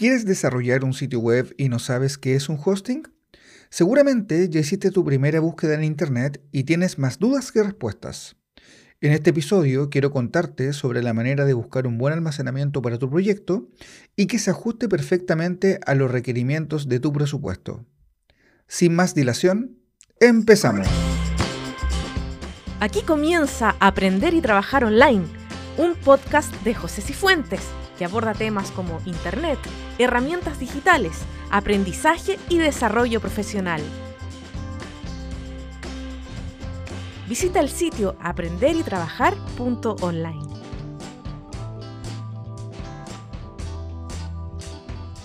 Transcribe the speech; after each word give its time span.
¿Quieres 0.00 0.24
desarrollar 0.24 0.82
un 0.82 0.94
sitio 0.94 1.20
web 1.20 1.54
y 1.58 1.68
no 1.68 1.78
sabes 1.78 2.16
qué 2.16 2.34
es 2.34 2.48
un 2.48 2.58
hosting? 2.64 3.02
Seguramente 3.68 4.48
ya 4.48 4.60
hiciste 4.60 4.90
tu 4.90 5.04
primera 5.04 5.40
búsqueda 5.40 5.74
en 5.74 5.84
Internet 5.84 6.40
y 6.52 6.64
tienes 6.64 6.98
más 6.98 7.18
dudas 7.18 7.52
que 7.52 7.62
respuestas. 7.62 8.34
En 9.02 9.12
este 9.12 9.28
episodio 9.28 9.90
quiero 9.90 10.10
contarte 10.10 10.72
sobre 10.72 11.02
la 11.02 11.12
manera 11.12 11.44
de 11.44 11.52
buscar 11.52 11.86
un 11.86 11.98
buen 11.98 12.14
almacenamiento 12.14 12.80
para 12.80 12.96
tu 12.96 13.10
proyecto 13.10 13.68
y 14.16 14.26
que 14.26 14.38
se 14.38 14.50
ajuste 14.50 14.88
perfectamente 14.88 15.78
a 15.84 15.94
los 15.94 16.10
requerimientos 16.10 16.88
de 16.88 16.98
tu 16.98 17.12
presupuesto. 17.12 17.84
Sin 18.68 18.94
más 18.94 19.14
dilación, 19.14 19.82
empezamos. 20.18 20.88
Aquí 22.80 23.02
comienza 23.02 23.76
Aprender 23.80 24.32
y 24.32 24.40
Trabajar 24.40 24.82
Online, 24.82 25.26
un 25.76 25.94
podcast 25.94 26.54
de 26.64 26.72
José 26.72 27.02
Cifuentes 27.02 27.60
que 28.00 28.06
aborda 28.06 28.32
temas 28.32 28.70
como 28.70 28.98
Internet, 29.04 29.58
herramientas 29.98 30.58
digitales, 30.58 31.18
aprendizaje 31.50 32.38
y 32.48 32.56
desarrollo 32.56 33.20
profesional. 33.20 33.82
Visita 37.28 37.60
el 37.60 37.68
sitio 37.68 38.16
aprenderytrabajar.online. 38.22 40.48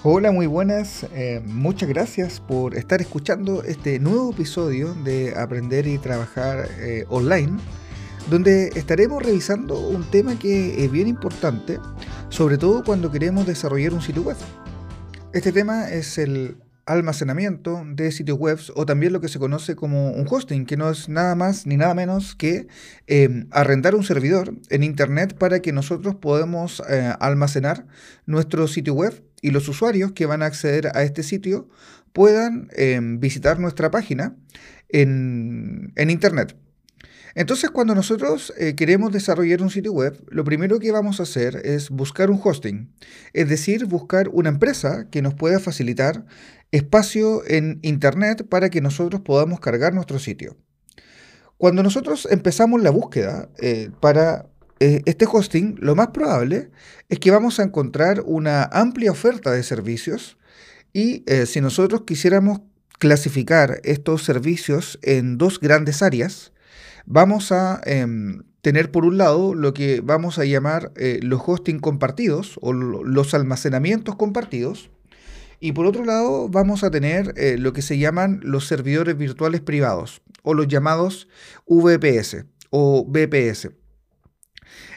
Hola, 0.03 0.34
muy 0.34 0.48
buenas. 0.48 1.08
Eh, 1.14 1.42
muchas 1.45 1.88
gracias 1.88 2.42
por 2.42 2.76
estar 2.76 3.00
escuchando 3.00 3.64
este 3.64 4.00
nuevo 4.00 4.31
episodio 4.31 4.94
de 4.95 5.34
Aprender 5.38 5.88
y 5.88 5.98
Trabajar 5.98 6.67
eh, 6.80 7.05
Online, 7.08 7.58
donde 8.30 8.67
estaremos 8.76 9.23
revisando 9.23 9.80
un 9.80 10.03
tema 10.12 10.38
que 10.38 10.84
es 10.84 10.92
bien 10.92 11.08
importante 11.08 11.80
sobre 12.35 12.57
todo 12.57 12.84
cuando 12.84 13.09
queremos 13.13 13.48
desarrollar 13.48 13.94
un 13.94 14.02
sitio 14.02 14.21
web. 14.21 14.35
Este 15.31 15.53
tema 15.53 15.89
es 15.89 16.17
el 16.17 16.58
almacenamiento 16.85 17.81
de 17.88 18.11
sitios 18.11 18.38
web 18.38 18.59
o 18.75 18.86
también 18.86 19.14
lo 19.14 19.22
que 19.22 19.30
se 19.30 19.39
conoce 19.39 19.77
como 19.77 20.11
un 20.11 20.27
hosting, 20.30 20.66
que 20.66 20.75
no 20.75 20.89
es 20.89 21.08
nada 21.08 21.36
más 21.36 21.66
ni 21.66 21.77
nada 21.77 21.94
menos 21.94 22.36
que 22.36 22.67
em, 23.08 23.47
arrendar 23.52 23.95
un 23.95 24.03
servidor 24.03 24.53
en 24.69 24.83
Internet 24.83 25.38
para 25.38 25.61
que 25.61 25.72
nosotros 25.72 26.16
podamos 26.16 26.83
eh, 26.89 27.14
almacenar 27.22 27.88
nuestro 28.25 28.67
sitio 28.67 28.94
web 28.95 29.23
y 29.42 29.52
los 29.52 29.70
usuarios 29.70 30.11
que 30.11 30.25
van 30.25 30.44
a 30.44 30.47
acceder 30.47 30.92
a 30.94 31.03
este 31.03 31.23
sitio 31.23 31.70
puedan 32.11 32.67
em, 32.75 33.22
visitar 33.22 33.61
nuestra 33.61 33.92
página 33.92 34.36
en 34.89 35.94
Internet. 35.95 36.58
Entonces, 37.36 37.69
cuando 37.69 37.94
nosotros 37.94 38.53
eh, 38.58 38.75
queremos 38.75 39.11
desarrollar 39.11 39.61
un 39.61 39.69
sitio 39.69 39.91
web, 39.91 40.17
lo 40.30 40.45
primero 40.45 40.80
que 40.80 40.94
vamos 40.94 41.19
a 41.19 41.23
hacer 41.23 41.61
es 41.66 41.89
buscar 41.89 42.31
un 42.31 42.39
hosting, 42.42 42.94
es 43.33 43.50
decir, 43.50 43.86
buscar 43.86 44.30
una 44.30 44.47
empresa 44.47 45.09
que 45.11 45.22
nos 45.22 45.33
pueda 45.33 45.59
facilitar 45.59 46.25
espacio 46.72 47.45
en 47.45 47.80
Internet 47.81 48.47
para 48.47 48.69
que 48.69 48.80
nosotros 48.80 49.22
podamos 49.22 49.59
cargar 49.59 49.94
nuestro 49.94 50.17
sitio. 50.17 50.55
Cuando 51.58 51.83
nosotros 51.83 52.25
empezamos 52.31 52.81
la 52.81 52.89
búsqueda 52.89 53.49
eh, 53.59 53.89
para 53.99 54.47
eh, 54.80 55.02
este 55.05 55.25
hosting, 55.30 55.75
lo 55.80 55.94
más 55.94 56.08
probable 56.08 56.72
es 57.09 57.20
que 57.20 57.31
vamos 57.31 57.59
a 57.59 57.64
encontrar 57.64 58.22
una 58.25 58.64
amplia 58.64 59.11
oferta 59.11 59.52
de 59.52 59.64
servicios 59.64 60.38
y 60.94 61.25
si 61.45 61.59
nosotros 61.59 62.03
quisiéramos 62.08 62.61
clasificar 62.99 63.81
estos 63.83 64.23
servicios 64.23 64.97
en 65.02 65.38
dos 65.38 65.59
grandes 65.59 66.02
áreas, 66.02 66.53
vamos 67.06 67.52
a 67.52 67.81
em, 67.86 68.44
tener 68.66 68.89
por 68.89 69.06
un 69.06 69.20
lado 69.20 69.53
lo 69.53 69.75
que 69.75 70.02
vamos 70.02 70.39
a 70.39 70.44
llamar 70.44 70.92
eh, 70.95 71.20
los 71.22 71.39
hosting 71.45 71.78
compartidos 71.78 72.58
o 72.61 72.73
los 72.73 73.36
almacenamientos 73.36 74.16
compartidos. 74.16 74.89
Y 75.59 75.73
por 75.73 75.86
otro 75.86 76.03
lado 76.03 76.50
vamos 76.50 76.83
a 76.83 76.89
tener 76.89 77.36
eh, 77.38 77.58
lo 77.59 77.73
que 77.73 77.83
se 77.83 78.00
llaman 78.00 78.39
los 78.42 78.66
servidores 78.66 79.16
virtuales 79.20 79.61
privados 79.61 80.23
o 80.42 80.56
los 80.56 80.67
llamados 80.67 81.28
VPS 81.67 82.45
o 82.71 83.05
BPS. 83.05 83.70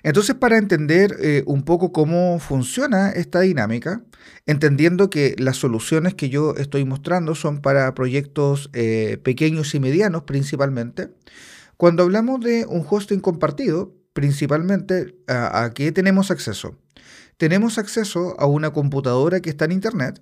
Entonces, 0.03 0.35
para 0.35 0.57
entender 0.57 1.15
eh, 1.21 1.43
un 1.47 1.63
poco 1.63 1.93
cómo 1.93 2.39
funciona 2.39 3.11
esta 3.11 3.41
dinámica, 3.41 4.03
entendiendo 4.47 5.11
que 5.11 5.35
las 5.37 5.59
soluciones 5.59 6.15
que 6.15 6.31
yo 6.31 6.55
estoy 6.57 6.87
mostrando 6.87 7.35
son 7.35 7.61
para 7.61 7.95
proyectos 7.95 8.71
pequeños 9.23 9.75
y 9.75 9.81
medianos 9.81 10.23
principalmente, 10.23 11.11
cuando 11.79 12.03
hablamos 12.03 12.41
de 12.41 12.67
un 12.67 12.85
hosting 12.87 13.21
compartido, 13.21 13.95
principalmente, 14.13 15.17
¿a, 15.29 15.71
qué 15.77 15.93
tenemos 15.93 16.33
acceso? 16.33 16.77
Tenemos 17.37 17.79
acceso 17.79 18.35
a 18.41 18.47
una 18.47 18.73
computadora 18.73 19.39
que 19.39 19.49
está 19.49 19.67
en 19.67 19.73
Internet 19.73 20.21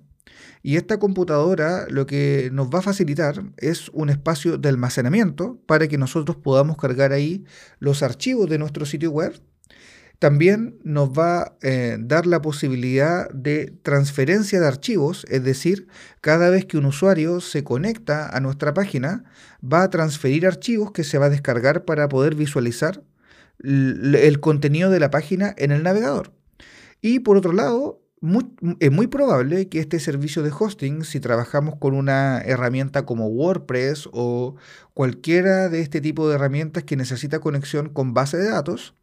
y 0.61 0.75
esta 0.75 0.99
computadora 0.99 1.87
lo 1.89 2.05
que 2.05 2.51
nos 2.53 2.67
va 2.69 2.79
a 2.79 2.83
facilitar 2.83 3.43
es 3.57 3.89
un 3.89 4.11
espacio 4.11 4.59
de 4.59 4.69
almacenamiento 4.69 5.59
para 5.65 5.87
que 5.87 5.97
nosotros 5.97 6.37
podamos 6.37 6.77
cargar 6.77 7.11
ahí 7.11 7.43
los 7.79 8.03
archivos 8.03 8.47
de 8.47 8.59
nuestro 8.59 8.85
sitio 8.85 9.09
web 9.09 9.41
también 10.19 10.79
nos 10.83 11.09
va 11.09 11.41
a 11.41 11.53
eh, 11.61 11.97
dar 11.99 12.25
la 12.25 12.41
posibilidad 12.41 13.29
de 13.29 13.73
transferencia 13.83 14.59
de 14.59 14.67
archivos, 14.67 15.25
es 15.29 15.43
decir, 15.43 15.87
cada 16.21 16.49
vez 16.49 16.65
que 16.65 16.77
un 16.77 16.85
usuario 16.85 17.39
se 17.39 17.63
conecta 17.63 18.35
a 18.35 18.39
nuestra 18.39 18.73
página, 18.73 19.25
va 19.61 19.83
a 19.83 19.89
transferir 19.89 20.47
archivos 20.47 20.91
que 20.91 21.03
se 21.03 21.17
va 21.17 21.27
a 21.27 21.29
descargar 21.29 21.85
para 21.85 22.09
poder 22.09 22.35
visualizar 22.35 23.03
el 23.63 24.39
contenido 24.39 24.89
de 24.89 24.99
la 24.99 25.09
página 25.11 25.53
en 25.57 25.71
el 25.71 25.83
navegador. 25.83 26.33
Y 27.01 27.19
por 27.19 27.37
otro 27.37 27.53
lado, 27.53 28.01
es 28.79 28.91
muy 28.91 29.07
probable 29.07 29.69
que 29.69 29.79
este 29.79 29.99
servicio 29.99 30.41
de 30.41 30.51
hosting, 30.57 31.03
si 31.03 31.19
trabajamos 31.19 31.75
con 31.77 31.93
una 31.93 32.41
herramienta 32.41 33.05
como 33.05 33.27
WordPress 33.27 34.09
o 34.11 34.55
cualquiera 34.95 35.69
de 35.69 35.81
este 35.81 36.01
tipo 36.01 36.27
de 36.27 36.35
herramientas 36.35 36.83
que 36.83 36.95
necesita 36.95 37.39
conexión 37.39 37.89
con 37.89 38.15
base 38.15 38.37
de 38.37 38.49
datos, 38.49 38.95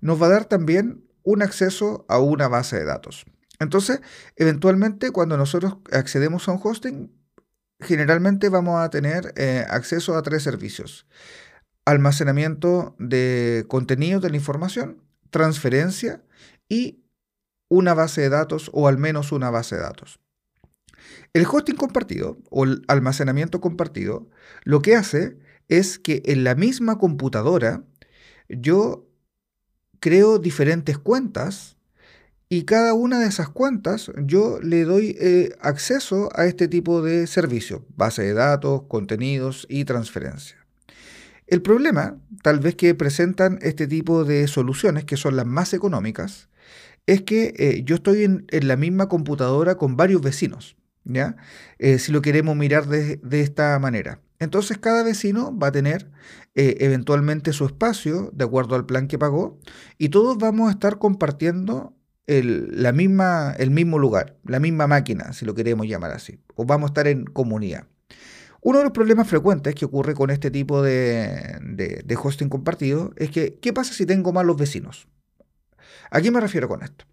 nos 0.00 0.20
va 0.20 0.26
a 0.26 0.30
dar 0.30 0.44
también 0.44 1.04
un 1.22 1.42
acceso 1.42 2.04
a 2.08 2.18
una 2.18 2.48
base 2.48 2.76
de 2.76 2.84
datos. 2.84 3.24
Entonces, 3.58 4.00
eventualmente, 4.36 5.10
cuando 5.10 5.36
nosotros 5.36 5.78
accedemos 5.92 6.48
a 6.48 6.52
un 6.52 6.60
hosting, 6.62 7.12
generalmente 7.80 8.48
vamos 8.48 8.80
a 8.80 8.90
tener 8.90 9.32
eh, 9.36 9.64
acceso 9.68 10.16
a 10.16 10.22
tres 10.22 10.42
servicios. 10.42 11.06
Almacenamiento 11.84 12.96
de 12.98 13.64
contenido 13.68 14.20
de 14.20 14.30
la 14.30 14.36
información, 14.36 15.02
transferencia 15.30 16.22
y 16.68 17.04
una 17.68 17.94
base 17.94 18.22
de 18.22 18.28
datos 18.28 18.70
o 18.72 18.88
al 18.88 18.98
menos 18.98 19.32
una 19.32 19.50
base 19.50 19.76
de 19.76 19.82
datos. 19.82 20.20
El 21.32 21.46
hosting 21.46 21.76
compartido 21.76 22.38
o 22.50 22.64
el 22.64 22.82
almacenamiento 22.88 23.60
compartido 23.60 24.28
lo 24.64 24.82
que 24.82 24.96
hace 24.96 25.38
es 25.68 25.98
que 25.98 26.22
en 26.26 26.44
la 26.44 26.54
misma 26.54 26.98
computadora 26.98 27.84
yo 28.48 29.05
creo 30.00 30.38
diferentes 30.38 30.98
cuentas 30.98 31.76
y 32.48 32.62
cada 32.62 32.94
una 32.94 33.18
de 33.18 33.26
esas 33.26 33.48
cuentas 33.48 34.12
yo 34.24 34.60
le 34.62 34.84
doy 34.84 35.16
eh, 35.20 35.56
acceso 35.60 36.28
a 36.34 36.46
este 36.46 36.68
tipo 36.68 37.02
de 37.02 37.26
servicio, 37.26 37.84
base 37.96 38.22
de 38.22 38.34
datos, 38.34 38.82
contenidos 38.88 39.66
y 39.68 39.84
transferencia. 39.84 40.56
El 41.48 41.62
problema, 41.62 42.18
tal 42.42 42.60
vez 42.60 42.74
que 42.74 42.94
presentan 42.94 43.58
este 43.62 43.86
tipo 43.86 44.24
de 44.24 44.46
soluciones, 44.48 45.04
que 45.04 45.16
son 45.16 45.36
las 45.36 45.46
más 45.46 45.74
económicas, 45.74 46.48
es 47.06 47.22
que 47.22 47.54
eh, 47.56 47.82
yo 47.84 47.96
estoy 47.96 48.24
en, 48.24 48.46
la 48.50 48.76
misma 48.76 49.08
computadora 49.08 49.76
con 49.76 49.96
varios 49.96 50.20
vecinos, 50.20 50.76
Eh, 51.78 51.98
si 51.98 52.12
lo 52.12 52.22
queremos 52.22 52.56
mirar 52.56 52.86
de, 52.86 53.40
esta 53.40 53.78
manera. 53.78 54.20
Entonces 54.38 54.78
cada 54.78 55.02
vecino 55.02 55.56
va 55.56 55.68
a 55.68 55.72
tener 55.72 56.10
eh, 56.54 56.76
eventualmente 56.80 57.52
su 57.52 57.64
espacio 57.64 58.30
de 58.32 58.44
acuerdo 58.44 58.74
al 58.74 58.86
plan 58.86 59.08
que 59.08 59.18
pagó 59.18 59.58
y 59.98 60.10
todos 60.10 60.36
vamos 60.36 60.68
a 60.68 60.72
estar 60.72 60.98
compartiendo 60.98 61.94
el, 62.26 62.82
la 62.82 62.92
misma, 62.92 63.54
el 63.58 63.70
mismo 63.70 63.98
lugar, 63.98 64.36
la 64.44 64.58
misma 64.58 64.86
máquina, 64.86 65.32
si 65.32 65.46
lo 65.46 65.54
queremos 65.54 65.86
llamar 65.86 66.10
así, 66.10 66.40
o 66.54 66.64
vamos 66.64 66.88
a 66.88 66.90
estar 66.90 67.06
en 67.06 67.24
comunidad. 67.24 67.86
Uno 68.60 68.78
de 68.78 68.84
los 68.84 68.92
problemas 68.92 69.28
frecuentes 69.28 69.74
que 69.76 69.84
ocurre 69.84 70.14
con 70.14 70.30
este 70.30 70.50
tipo 70.50 70.82
de, 70.82 71.58
de 72.04 72.18
hosting 72.20 72.48
compartido 72.48 73.12
es 73.16 73.30
que, 73.30 73.58
¿qué 73.62 73.72
pasa 73.72 73.94
si 73.94 74.06
tengo 74.06 74.32
malos 74.32 74.56
vecinos? 74.56 75.06
¿A 76.10 76.20
qué 76.20 76.32
me 76.32 76.40
refiero 76.40 76.68
con 76.68 76.82
esto? 76.82 77.04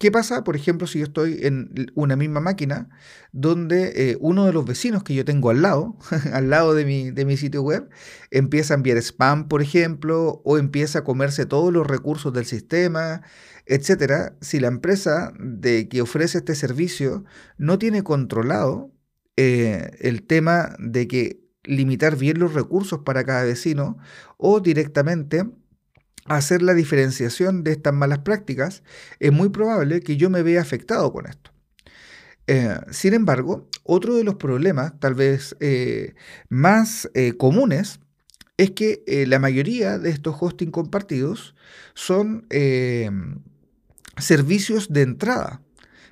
¿Qué 0.00 0.10
pasa, 0.10 0.44
por 0.44 0.56
ejemplo, 0.56 0.86
si 0.86 1.00
yo 1.00 1.04
estoy 1.04 1.40
en 1.42 1.92
una 1.94 2.16
misma 2.16 2.40
máquina 2.40 2.88
donde 3.32 4.12
eh, 4.12 4.16
uno 4.20 4.46
de 4.46 4.52
los 4.54 4.64
vecinos 4.64 5.04
que 5.04 5.14
yo 5.14 5.26
tengo 5.26 5.50
al 5.50 5.60
lado, 5.60 5.98
al 6.32 6.48
lado 6.48 6.74
de 6.74 6.86
mi, 6.86 7.36
sitio 7.36 7.60
web, 7.62 7.90
empieza 8.30 8.72
a 8.72 8.78
enviar 8.78 8.96
spam, 8.96 9.46
por 9.48 9.60
ejemplo, 9.60 10.40
o 10.46 10.56
empieza 10.56 11.00
a 11.00 11.04
comerse 11.04 11.44
todos 11.44 11.70
los 11.70 11.86
recursos 11.86 12.32
del 12.32 12.46
sistema, 12.46 13.20
etcétera? 13.66 14.38
Si 14.40 14.58
la 14.58 14.68
empresa 14.68 15.34
de 15.38 15.86
que 15.90 16.00
ofrece 16.00 16.38
este 16.38 16.54
servicio 16.54 17.26
no 17.58 17.78
tiene 17.78 18.02
controlado 18.02 18.94
eh, 19.36 19.90
el 20.00 20.22
tema 20.26 20.76
de 20.78 21.08
que 21.08 21.44
limitar 21.64 22.16
bien 22.16 22.38
los 22.38 22.54
recursos 22.54 23.00
para 23.00 23.24
cada 23.24 23.44
vecino 23.44 23.98
o 24.38 24.60
directamente 24.60 25.44
hacer 26.36 26.62
la 26.62 26.74
diferenciación 26.74 27.64
de 27.64 27.72
estas 27.72 27.92
malas 27.92 28.20
prácticas, 28.20 28.84
es 29.18 29.32
muy 29.32 29.48
probable 29.48 30.00
que 30.00 30.16
yo 30.16 30.30
me 30.30 30.44
vea 30.44 30.60
afectado 30.62 31.12
con 31.12 31.26
esto. 31.26 31.50
Eh, 32.46 32.76
sin 32.90 33.14
embargo, 33.14 33.68
otro 33.82 34.14
de 34.14 34.22
los 34.22 34.36
problemas, 34.36 34.98
tal 35.00 35.14
vez 35.14 35.56
eh, 35.58 36.14
más 36.48 37.10
eh, 37.14 37.32
comunes, 37.36 37.98
es 38.56 38.70
que 38.70 39.02
la 39.26 39.38
mayoría 39.38 39.98
de 39.98 40.10
estos 40.10 40.36
hosting 40.38 40.70
compartidos 40.70 41.54
son 41.94 42.46
servicios 44.18 44.92
de 44.92 45.00
entrada. 45.00 45.62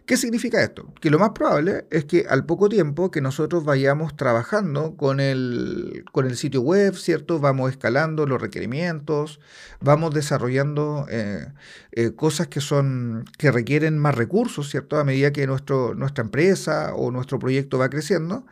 ¿Qué 0.08 0.16
significa 0.16 0.62
esto? 0.62 0.90
Que 1.02 1.10
lo 1.10 1.18
más 1.18 1.32
probable 1.32 1.84
es 1.90 2.06
que 2.06 2.24
al 2.30 2.46
poco 2.46 2.70
tiempo 2.70 3.10
que 3.10 3.20
nosotros 3.20 3.66
vayamos 3.66 4.16
trabajando 4.16 4.96
con 4.96 5.20
el, 5.20 6.06
con 6.12 6.24
el 6.24 6.38
sitio 6.38 6.62
web, 6.62 6.94
¿cierto? 6.94 7.40
Vamos 7.40 7.72
escalando 7.72 8.24
los 8.24 8.40
requerimientos, 8.40 9.38
vamos 9.82 10.14
desarrollando 10.14 11.04
eh, 11.10 11.48
eh, 11.92 12.12
cosas 12.12 12.46
que 12.46 12.62
son 12.62 13.26
que 13.36 13.52
requieren 13.52 13.98
más 13.98 14.14
recursos, 14.14 14.70
¿cierto? 14.70 14.96
A 14.96 15.04
medida 15.04 15.30
que 15.30 15.46
nuestro, 15.46 15.94
nuestra 15.94 16.24
empresa 16.24 16.94
o 16.94 17.10
nuestro 17.10 17.38
proyecto 17.38 17.76
va 17.76 17.90
creciendo 17.90 18.46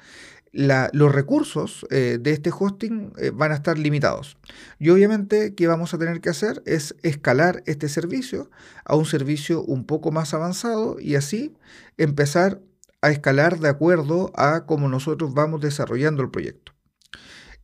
los 0.57 1.13
recursos 1.13 1.87
eh, 1.91 2.19
de 2.21 2.33
este 2.33 2.51
hosting 2.57 3.13
eh, 3.19 3.31
van 3.33 3.53
a 3.53 3.57
estar 3.57 3.79
limitados. 3.79 4.39
Y 4.79 4.89
obviamente, 4.89 5.55
¿qué 5.55 5.67
vamos 5.67 5.93
a 5.93 5.99
tener 5.99 6.21
que 6.21 6.31
hacer? 6.31 6.63
Es 6.65 6.95
escalar 7.03 7.63
este 7.67 7.89
servicio 7.89 8.51
a 8.85 8.97
un 8.97 9.05
servicio 9.05 9.63
un 9.63 9.85
poco 9.85 10.13
más 10.13 10.33
avanzado 10.35 10.99
y 10.99 11.17
así 11.17 11.55
empezar 11.99 12.61
a 13.03 13.11
escalar 13.11 13.61
de 13.61 13.69
acuerdo 13.69 14.33
a 14.35 14.65
cómo 14.67 14.89
nosotros 14.89 15.35
vamos 15.35 15.61
desarrollando 15.61 16.23
el 16.23 16.31
proyecto. 16.31 16.73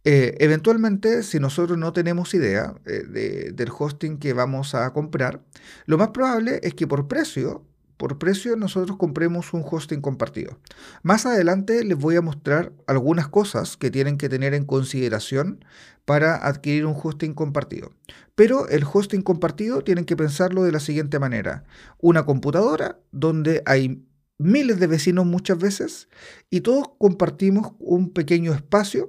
Eh, 0.04 0.36
eventualmente, 0.40 1.22
si 1.22 1.38
nosotros 1.38 1.78
no 1.78 1.92
tenemos 1.92 2.34
idea 2.34 2.74
del 2.84 3.70
hosting 3.76 4.18
que 4.18 4.32
vamos 4.32 4.74
a 4.74 4.92
comprar, 4.92 5.42
lo 5.86 5.96
más 5.96 6.08
probable 6.08 6.60
es 6.62 6.74
que 6.74 6.86
por 6.86 7.08
precio 7.08 7.64
por 8.02 8.19
precio 8.19 8.56
nosotros 8.56 8.96
compremos 8.96 9.52
un 9.52 9.62
hosting 9.64 10.00
compartido. 10.00 10.58
Más 11.04 11.25
adelante 11.25 11.84
les 11.84 11.96
voy 11.96 12.16
a 12.16 12.20
mostrar 12.20 12.72
algunas 12.88 13.28
cosas 13.28 13.76
que 13.76 13.93
tienen 13.93 14.19
que 14.19 14.28
tener 14.28 14.54
en 14.54 14.64
consideración 14.64 15.64
para 16.04 16.34
adquirir 16.34 16.84
un 16.84 16.96
hosting 17.00 17.32
compartido. 17.32 17.93
Pero 18.34 18.66
el 18.66 18.84
hosting 18.93 19.22
compartido 19.22 19.84
tienen 19.84 20.04
que 20.04 20.16
pensarlo 20.16 20.64
de 20.64 20.72
la 20.72 20.81
siguiente 20.81 21.20
manera. 21.20 21.62
Una 22.00 22.25
computadora 22.25 22.99
donde 23.12 23.62
hay 23.66 24.04
miles 24.37 24.81
de 24.81 24.88
vecinos 24.88 25.25
muchas 25.25 25.58
veces 25.58 26.08
y 26.50 26.62
todos 26.62 26.90
compartimos 26.99 27.75
un 27.78 28.12
pequeño 28.12 28.52
espacio 28.52 29.06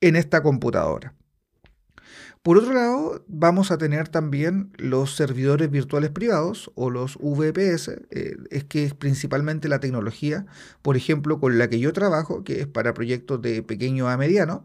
en 0.00 0.16
esta 0.16 0.42
computadora. 0.42 1.14
Por 2.46 2.58
otro 2.58 2.74
lado, 2.74 3.24
vamos 3.26 3.72
a 3.72 3.76
tener 3.76 4.06
también 4.06 4.70
los 4.76 5.16
servidores 5.16 5.68
virtuales 5.68 6.10
privados 6.10 6.70
o 6.76 6.90
los 6.90 7.18
VPS, 7.18 7.88
eh, 8.12 8.36
es 8.50 8.62
que 8.62 8.84
es 8.84 8.94
principalmente 8.94 9.68
la 9.68 9.80
tecnología, 9.80 10.46
por 10.80 10.96
ejemplo, 10.96 11.40
con 11.40 11.58
la 11.58 11.68
que 11.68 11.80
yo 11.80 11.92
trabajo, 11.92 12.44
que 12.44 12.60
es 12.60 12.68
para 12.68 12.94
proyectos 12.94 13.42
de 13.42 13.64
pequeño 13.64 14.08
a 14.08 14.16
mediano. 14.16 14.64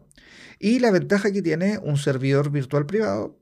Y 0.60 0.78
la 0.78 0.92
ventaja 0.92 1.32
que 1.32 1.42
tiene 1.42 1.78
un 1.82 1.96
servidor 1.96 2.52
virtual 2.52 2.86
privado 2.86 3.36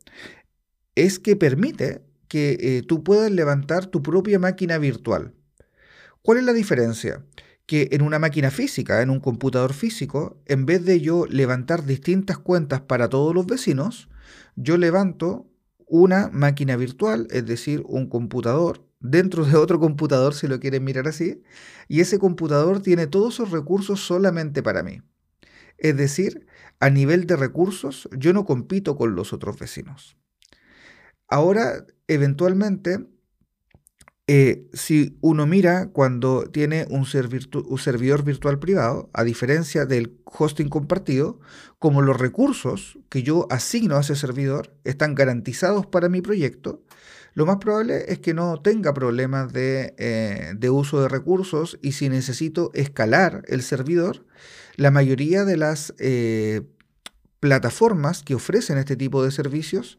es 0.95 1.19
que 1.19 1.37
permite 1.37 2.01
que 2.27 2.57
eh, 2.61 2.83
tú 2.89 3.05
puedas 3.05 3.31
levantar 3.31 3.89
tu 3.89 4.03
propia 4.03 4.39
máquina 4.39 4.79
virtual. 4.79 5.35
¿Cuál 6.23 6.39
es 6.39 6.45
la 6.45 6.55
diferencia? 6.55 7.23
que 7.67 7.91
en 7.93 8.03
una 8.03 8.19
máquina 8.19 8.51
física, 8.51 9.01
en 9.01 9.11
un 9.11 9.21
computador 9.21 9.75
físico, 9.75 10.43
en 10.47 10.67
vez 10.67 10.85
de 10.85 11.01
yo 11.01 11.27
levantar 11.27 11.85
distintas 11.85 12.37
cuentas 12.37 12.81
para 12.81 13.09
todos 13.09 13.33
los 13.33 13.47
vecinos, 13.47 14.10
yo 14.57 14.77
levanto 14.77 15.47
una 15.87 16.29
máquina 16.33 16.77
virtual, 16.77 17.27
es 17.31 17.47
decir, 17.47 17.83
un 17.87 18.09
computador, 18.09 18.87
dentro 19.01 19.45
de 19.45 19.57
otro 19.57 19.81
computador, 19.81 20.35
si 20.35 20.47
lo 20.47 20.61
quieren 20.61 20.85
mirar 20.85 21.09
así, 21.09 21.43
y 21.89 22.01
ese 22.01 22.19
computador 22.19 22.81
tiene 22.81 23.07
todos 23.07 23.35
esos 23.35 23.51
recursos 23.51 24.01
solamente 24.01 24.63
para 24.63 24.83
mí. 24.83 25.03
Es 25.79 25.97
decir, 25.97 26.47
a 26.79 26.91
nivel 26.91 27.27
de 27.27 27.37
recursos, 27.37 28.09
yo 28.17 28.33
no 28.33 28.45
compito 28.45 28.97
con 28.97 29.15
los 29.15 29.33
otros 29.33 29.59
vecinos. 29.59 30.17
Ahora, 31.27 31.87
eventualmente, 32.07 33.07
eh, 34.33 34.69
si 34.73 35.19
uno 35.23 35.45
mira 35.45 35.89
cuando 35.89 36.45
tiene 36.45 36.87
un, 36.89 37.05
servidor 37.05 38.23
virtual 38.23 38.61
privado, 38.61 39.11
a 39.13 39.25
diferencia 39.25 39.87
del 39.87 40.21
hosting 40.25 40.69
compartido, 40.69 41.41
como 41.81 42.01
los 42.01 42.17
recursos 42.17 42.97
que 43.09 43.25
yo 43.25 43.49
asigno 43.51 43.97
a 43.97 44.03
ese 44.03 44.15
servidor 44.15 44.73
están 44.85 45.17
garantizados 45.17 45.85
para 45.85 46.09
mi 46.09 46.21
proyecto, 46.21 46.81
lo 47.35 47.45
más 47.45 47.57
probable 47.57 48.05
es 48.07 48.21
que 48.21 48.33
no 48.33 48.63
tenga 48.63 48.95
problemas 48.95 49.53
de, 49.53 49.97
eh, 49.99 50.71
uso 50.71 51.03
de 51.03 51.09
recursos 51.09 51.81
y 51.83 51.91
si 51.91 52.09
necesito 52.09 52.71
escalar 52.73 53.43
el 53.49 53.63
servidor, 53.63 54.25
la 54.77 54.93
mayoría 54.93 55.45
de 55.45 55.57
las 55.57 55.93
eh, 55.99 56.63
plataformas 57.41 58.23
que 58.23 58.37
ofrecen 58.37 58.79
este 58.79 58.95
tipo 58.95 59.25
de 59.25 59.33
servicios 59.33 59.99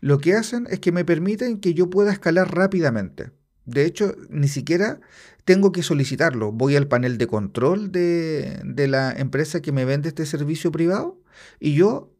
lo 0.00 0.18
que 0.18 0.34
hacen 0.34 0.66
es 0.68 0.80
que 0.80 0.90
me 0.90 1.04
permiten 1.04 1.58
que 1.58 1.74
yo 1.74 1.90
pueda 1.90 2.12
escalar 2.12 2.54
rápidamente. 2.54 3.30
De 3.68 3.84
hecho, 3.84 4.14
ni 4.30 4.48
siquiera 4.48 4.98
tengo 5.44 5.72
que 5.72 5.82
solicitarlo. 5.82 6.52
Voy 6.52 6.74
al 6.74 6.88
panel 6.88 7.18
de 7.18 7.26
control 7.26 7.92
de, 7.92 8.62
la 8.88 9.12
empresa 9.12 9.60
que 9.60 9.72
me 9.72 9.84
vende 9.84 10.08
este 10.08 10.24
servicio 10.24 10.72
privado 10.72 11.20
y 11.60 11.74
yo 11.74 12.10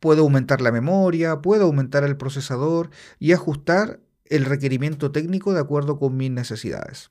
puedo 0.00 0.22
aumentar 0.22 0.60
la 0.60 0.72
memoria, 0.72 1.42
puedo 1.42 1.66
aumentar 1.66 2.02
el 2.02 2.16
procesador 2.16 2.90
y 3.20 3.30
ajustar 3.32 4.00
el 4.24 4.44
requerimiento 4.44 5.12
técnico 5.12 5.52
de 5.52 5.60
acuerdo 5.60 6.00
con 6.00 6.16
mis 6.16 6.32
necesidades. 6.32 7.10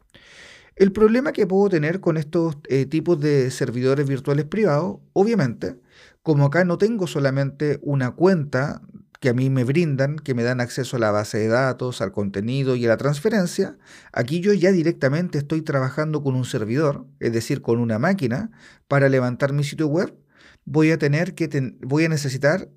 El 0.75 0.91
problema 0.91 1.31
que 1.31 1.47
puedo 1.47 1.69
tener 1.69 2.01
con 2.01 2.17
estos 2.17 2.57
eh, 2.67 2.85
tipos 2.85 3.17
de 3.21 3.49
servidores 3.49 4.05
virtuales 4.09 4.43
privados, 4.43 4.97
obviamente, 5.13 5.79
como 6.21 6.47
acá 6.47 6.65
no 6.65 6.77
tengo 6.77 7.07
solamente 7.07 7.79
una 7.81 8.11
cuenta 8.11 8.81
que 9.25 9.29
a 9.29 9.33
mí 9.33 9.49
me 9.49 9.63
brindan, 9.63 10.17
que 10.17 10.35
me 10.35 10.43
dan 10.43 10.61
acceso 10.61 10.97
a 10.97 10.99
la 10.99 11.09
base 11.09 11.39
de 11.39 11.47
datos, 11.47 11.99
al 11.99 12.11
contenido 12.11 12.75
y 12.75 12.85
a 12.85 12.89
la 12.89 12.97
transferencia, 12.97 13.75
aquí 14.13 14.39
yo 14.39 14.53
ya 14.53 14.71
directamente 14.71 15.39
estoy 15.39 15.63
trabajando 15.63 16.21
con 16.21 16.35
un 16.35 16.45
servidor, 16.45 17.07
es 17.19 17.33
decir, 17.33 17.63
con 17.63 17.79
una 17.79 17.97
máquina, 17.97 18.51
para 18.87 19.09
levantar 19.09 19.51
mi 19.51 19.63
sitio 19.63 19.87
web, 19.87 20.15
voy 20.63 20.91
a 20.91 20.99
tener 20.99 21.33
que 21.33 21.49
voy 21.81 22.05
a 22.05 22.09
necesitar 22.09 22.69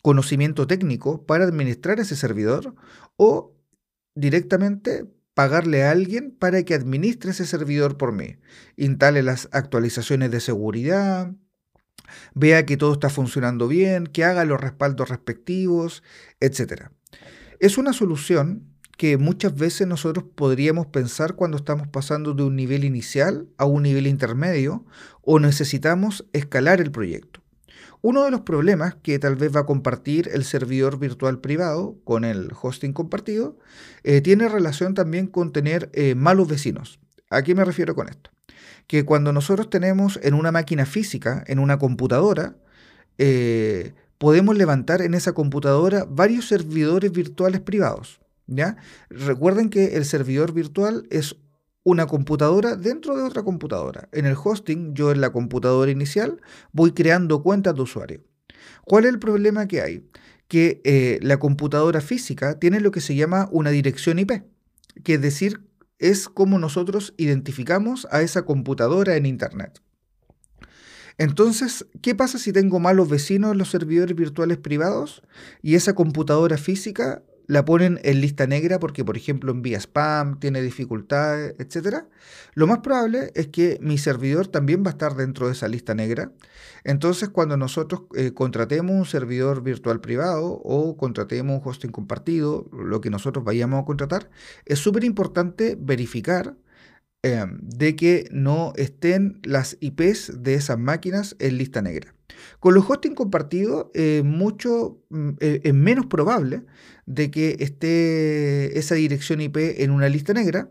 conocimiento 0.00 0.66
técnico 0.66 1.26
para 1.26 1.44
administrar 1.44 2.00
ese 2.00 2.16
servidor 2.16 2.74
o 3.18 3.54
directamente 4.14 5.04
pagarle 5.34 5.84
a 5.84 5.90
alguien 5.90 6.30
para 6.30 6.62
que 6.62 6.72
administre 6.72 7.32
ese 7.32 7.44
servidor 7.44 7.98
por 7.98 8.12
mí, 8.12 8.38
instale 8.76 9.22
las 9.22 9.50
actualizaciones 9.52 10.30
de 10.30 10.40
seguridad, 10.40 11.34
vea 12.34 12.66
que 12.66 12.76
todo 12.76 12.92
está 12.92 13.10
funcionando 13.10 13.68
bien, 13.68 14.06
que 14.06 14.24
haga 14.24 14.44
los 14.44 14.60
respaldos 14.60 15.08
respectivos, 15.08 16.02
etc. 16.40 16.88
Es 17.60 17.78
una 17.78 17.92
solución 17.92 18.68
que 18.96 19.16
muchas 19.18 19.54
veces 19.56 19.86
nosotros 19.86 20.24
podríamos 20.34 20.86
pensar 20.86 21.34
cuando 21.34 21.56
estamos 21.56 21.88
pasando 21.88 22.34
de 22.34 22.44
un 22.44 22.56
nivel 22.56 22.84
inicial 22.84 23.48
a 23.56 23.64
un 23.64 23.82
nivel 23.82 24.06
intermedio 24.06 24.84
o 25.22 25.40
necesitamos 25.40 26.26
escalar 26.32 26.80
el 26.80 26.92
proyecto. 26.92 27.40
Uno 28.00 28.24
de 28.24 28.32
los 28.32 28.40
problemas 28.40 28.96
que 28.96 29.18
tal 29.18 29.36
vez 29.36 29.54
va 29.54 29.60
a 29.60 29.66
compartir 29.66 30.28
el 30.32 30.44
servidor 30.44 30.98
virtual 30.98 31.40
privado 31.40 31.96
con 32.04 32.24
el 32.24 32.50
hosting 32.60 32.92
compartido 32.92 33.58
eh, 34.02 34.20
tiene 34.20 34.48
relación 34.48 34.94
también 34.94 35.28
con 35.28 35.52
tener 35.52 35.88
eh, 35.92 36.16
malos 36.16 36.48
vecinos. 36.48 36.98
¿A 37.30 37.42
qué 37.42 37.54
me 37.54 37.64
refiero 37.64 37.94
con 37.94 38.08
esto? 38.08 38.30
Que 38.92 39.06
cuando 39.06 39.32
nosotros 39.32 39.70
tenemos 39.70 40.20
en 40.22 40.34
una 40.34 40.52
máquina 40.52 40.84
física, 40.84 41.42
en 41.46 41.60
una 41.60 41.78
computadora, 41.78 42.56
eh, 43.16 43.94
podemos 44.18 44.54
levantar 44.54 45.00
en 45.00 45.14
esa 45.14 45.32
computadora 45.32 46.04
varios 46.06 46.48
servidores 46.48 47.10
virtuales 47.10 47.62
privados. 47.62 48.20
¿ya? 48.46 48.76
Recuerden 49.08 49.70
que 49.70 49.96
el 49.96 50.04
servidor 50.04 50.52
virtual 50.52 51.06
es 51.08 51.36
una 51.84 52.04
computadora 52.06 52.76
dentro 52.76 53.16
de 53.16 53.22
otra 53.22 53.42
computadora. 53.42 54.10
En 54.12 54.26
el 54.26 54.36
hosting, 54.36 54.92
yo 54.92 55.10
en 55.10 55.22
la 55.22 55.32
computadora 55.32 55.90
inicial 55.90 56.42
voy 56.72 56.92
creando 56.92 57.42
cuentas 57.42 57.74
de 57.74 57.80
usuario. 57.80 58.20
¿Cuál 58.84 59.06
es 59.06 59.12
el 59.12 59.18
problema 59.18 59.68
que 59.68 59.80
hay? 59.80 60.06
Que 60.48 60.82
eh, 60.84 61.18
la 61.22 61.38
computadora 61.38 62.02
física 62.02 62.58
tiene 62.58 62.78
lo 62.78 62.90
que 62.90 63.00
se 63.00 63.14
llama 63.14 63.48
una 63.52 63.70
dirección 63.70 64.18
IP, 64.18 64.42
que 65.02 65.14
es 65.14 65.22
decir, 65.22 65.62
es 66.02 66.28
como 66.28 66.58
nosotros 66.58 67.14
identificamos 67.16 68.08
a 68.10 68.22
esa 68.22 68.42
computadora 68.42 69.16
en 69.16 69.24
Internet. 69.24 69.80
Entonces, 71.16 71.86
¿qué 72.02 72.14
pasa 72.14 72.38
si 72.38 72.52
tengo 72.52 72.80
malos 72.80 73.08
vecinos 73.08 73.52
en 73.52 73.58
los 73.58 73.70
servidores 73.70 74.16
virtuales 74.16 74.58
privados 74.58 75.22
y 75.62 75.76
esa 75.76 75.94
computadora 75.94 76.58
física 76.58 77.22
la 77.46 77.64
ponen 77.64 78.00
en 78.02 78.20
lista 78.20 78.46
negra 78.46 78.78
porque, 78.78 79.04
por 79.04 79.16
ejemplo, 79.16 79.52
envía 79.52 79.78
spam, 79.78 80.38
tiene 80.38 80.62
dificultades, 80.62 81.54
etc., 81.58 82.04
lo 82.54 82.66
más 82.66 82.78
probable 82.78 83.32
es 83.34 83.48
que 83.48 83.78
mi 83.80 83.98
servidor 83.98 84.46
también 84.46 84.82
va 84.84 84.88
a 84.88 84.92
estar 84.92 85.14
dentro 85.14 85.46
de 85.46 85.52
esa 85.52 85.68
lista 85.68 85.94
negra. 85.94 86.32
Entonces, 86.84 87.28
cuando 87.30 87.56
nosotros 87.56 88.02
eh, 88.14 88.32
contratemos 88.32 88.94
un 88.94 89.06
servidor 89.06 89.62
virtual 89.62 90.00
privado 90.00 90.60
o 90.64 90.96
contratemos 90.96 91.60
un 91.60 91.68
hosting 91.68 91.90
compartido, 91.90 92.68
lo 92.72 93.00
que 93.00 93.10
nosotros 93.10 93.44
vayamos 93.44 93.82
a 93.82 93.86
contratar, 93.86 94.30
es 94.66 94.78
súper 94.78 95.04
importante 95.04 95.76
verificar 95.80 96.56
em, 97.22 97.58
de 97.62 97.96
que 97.96 98.28
no 98.32 98.72
estén 98.76 99.40
las 99.44 99.76
IPs 99.80 100.42
de 100.42 100.54
esas 100.54 100.78
máquinas 100.78 101.36
en 101.38 101.58
lista 101.58 101.80
negra. 101.82 102.14
Con 102.60 102.74
los 102.74 102.88
hosting 102.88 103.14
compartidos 103.14 103.86
eh, 103.94 104.22
mucho, 104.24 104.98
mm, 105.10 105.30
eh, 105.40 105.60
es 105.64 105.74
menos 105.74 106.06
probable 106.06 106.62
de 107.06 107.30
que 107.30 107.56
esté 107.58 108.78
esa 108.78 108.94
dirección 108.94 109.40
IP 109.40 109.82
en 109.82 109.90
una 109.90 110.08
lista 110.08 110.32
negra. 110.32 110.68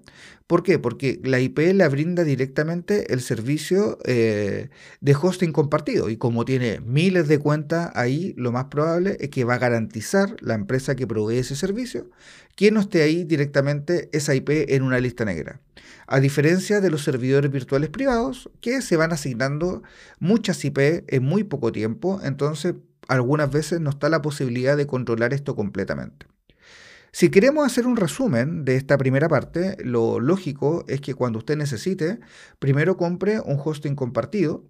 ¿Por 0.47 0.63
qué? 0.63 0.79
Porque 0.79 1.19
la 1.23 1.39
IP 1.39 1.59
la 1.73 1.87
brinda 1.87 2.23
directamente 2.23 3.13
el 3.13 3.21
servicio 3.21 3.97
eh, 4.05 4.69
de 4.99 5.15
hosting 5.15 5.53
compartido 5.53 6.09
y 6.09 6.17
como 6.17 6.43
tiene 6.45 6.81
miles 6.81 7.27
de 7.27 7.39
cuentas 7.39 7.91
ahí, 7.95 8.33
lo 8.37 8.51
más 8.51 8.65
probable 8.65 9.17
es 9.19 9.29
que 9.29 9.43
va 9.43 9.55
a 9.55 9.59
garantizar 9.59 10.35
la 10.41 10.55
empresa 10.55 10.95
que 10.95 11.07
provee 11.07 11.37
ese 11.37 11.55
servicio 11.55 12.09
que 12.55 12.71
no 12.71 12.81
esté 12.81 13.01
ahí 13.01 13.23
directamente 13.23 14.09
esa 14.11 14.35
IP 14.35 14.49
en 14.49 14.83
una 14.83 14.99
lista 14.99 15.25
negra. 15.25 15.61
A 16.07 16.19
diferencia 16.19 16.81
de 16.81 16.89
los 16.89 17.03
servidores 17.03 17.49
virtuales 17.49 17.89
privados 17.89 18.49
que 18.59 18.81
se 18.81 18.97
van 18.97 19.13
asignando 19.13 19.81
muchas 20.19 20.63
IP 20.65 20.77
en 21.07 21.23
muy 21.23 21.45
poco 21.51 21.71
tiempo, 21.71 22.19
entonces 22.23 22.73
algunas 23.07 23.51
veces 23.51 23.79
no 23.79 23.91
está 23.91 24.09
la 24.09 24.23
posibilidad 24.23 24.75
de 24.75 24.87
controlar 24.87 25.35
esto 25.35 25.55
completamente. 25.55 26.25
Si 27.11 27.29
queremos 27.29 27.65
hacer 27.65 27.85
un 27.85 27.97
resumen 27.97 28.65
de 28.65 28.77
esta 28.77 28.97
primera 28.97 29.27
parte, 29.27 29.77
lo 29.83 30.19
lógico 30.19 30.85
es 30.87 31.01
que 31.01 31.13
cuando 31.13 31.39
usted 31.39 31.57
necesite, 31.57 32.19
primero 32.57 32.97
compre 32.97 33.39
un 33.41 33.59
hosting 33.63 33.95
compartido, 33.95 34.65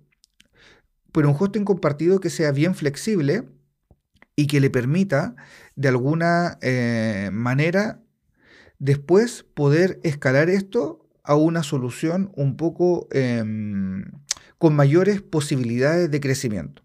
pero 1.14 1.30
un 1.30 1.36
hosting 1.40 1.64
compartido 1.64 2.20
que 2.20 2.30
sea 2.32 2.52
bien 2.52 2.74
flexible 2.74 3.48
y 4.36 4.48
que 4.48 4.60
le 4.60 4.70
permita 4.72 5.36
de 5.76 5.88
alguna 5.88 6.58
eh, 6.62 7.30
manera 7.32 8.02
después 8.80 9.44
poder 9.44 10.00
escalar 10.04 10.50
esto 10.50 11.08
a 11.24 11.36
una 11.36 11.62
solución 11.62 12.32
un 12.36 12.58
poco 12.58 13.08
em, 13.12 14.06
con 14.62 14.76
mayores 14.76 15.24
posibilidades 15.24 16.12
de 16.12 16.20
crecimiento. 16.20 16.84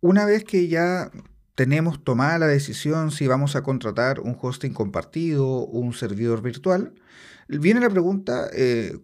Una 0.00 0.24
vez 0.24 0.44
que 0.44 0.68
ya 0.68 1.10
tenemos 1.54 2.02
tomada 2.02 2.38
la 2.38 2.46
decisión 2.46 3.10
si 3.10 3.26
vamos 3.26 3.54
a 3.54 3.62
contratar 3.62 4.20
un 4.20 4.34
hosting 4.40 4.72
compartido 4.72 5.46
o 5.46 5.78
un 5.78 5.92
servidor 5.92 6.40
virtual, 6.40 6.94
viene 7.48 7.80
la 7.80 7.90
pregunta, 7.90 8.48
eh, 8.54 8.98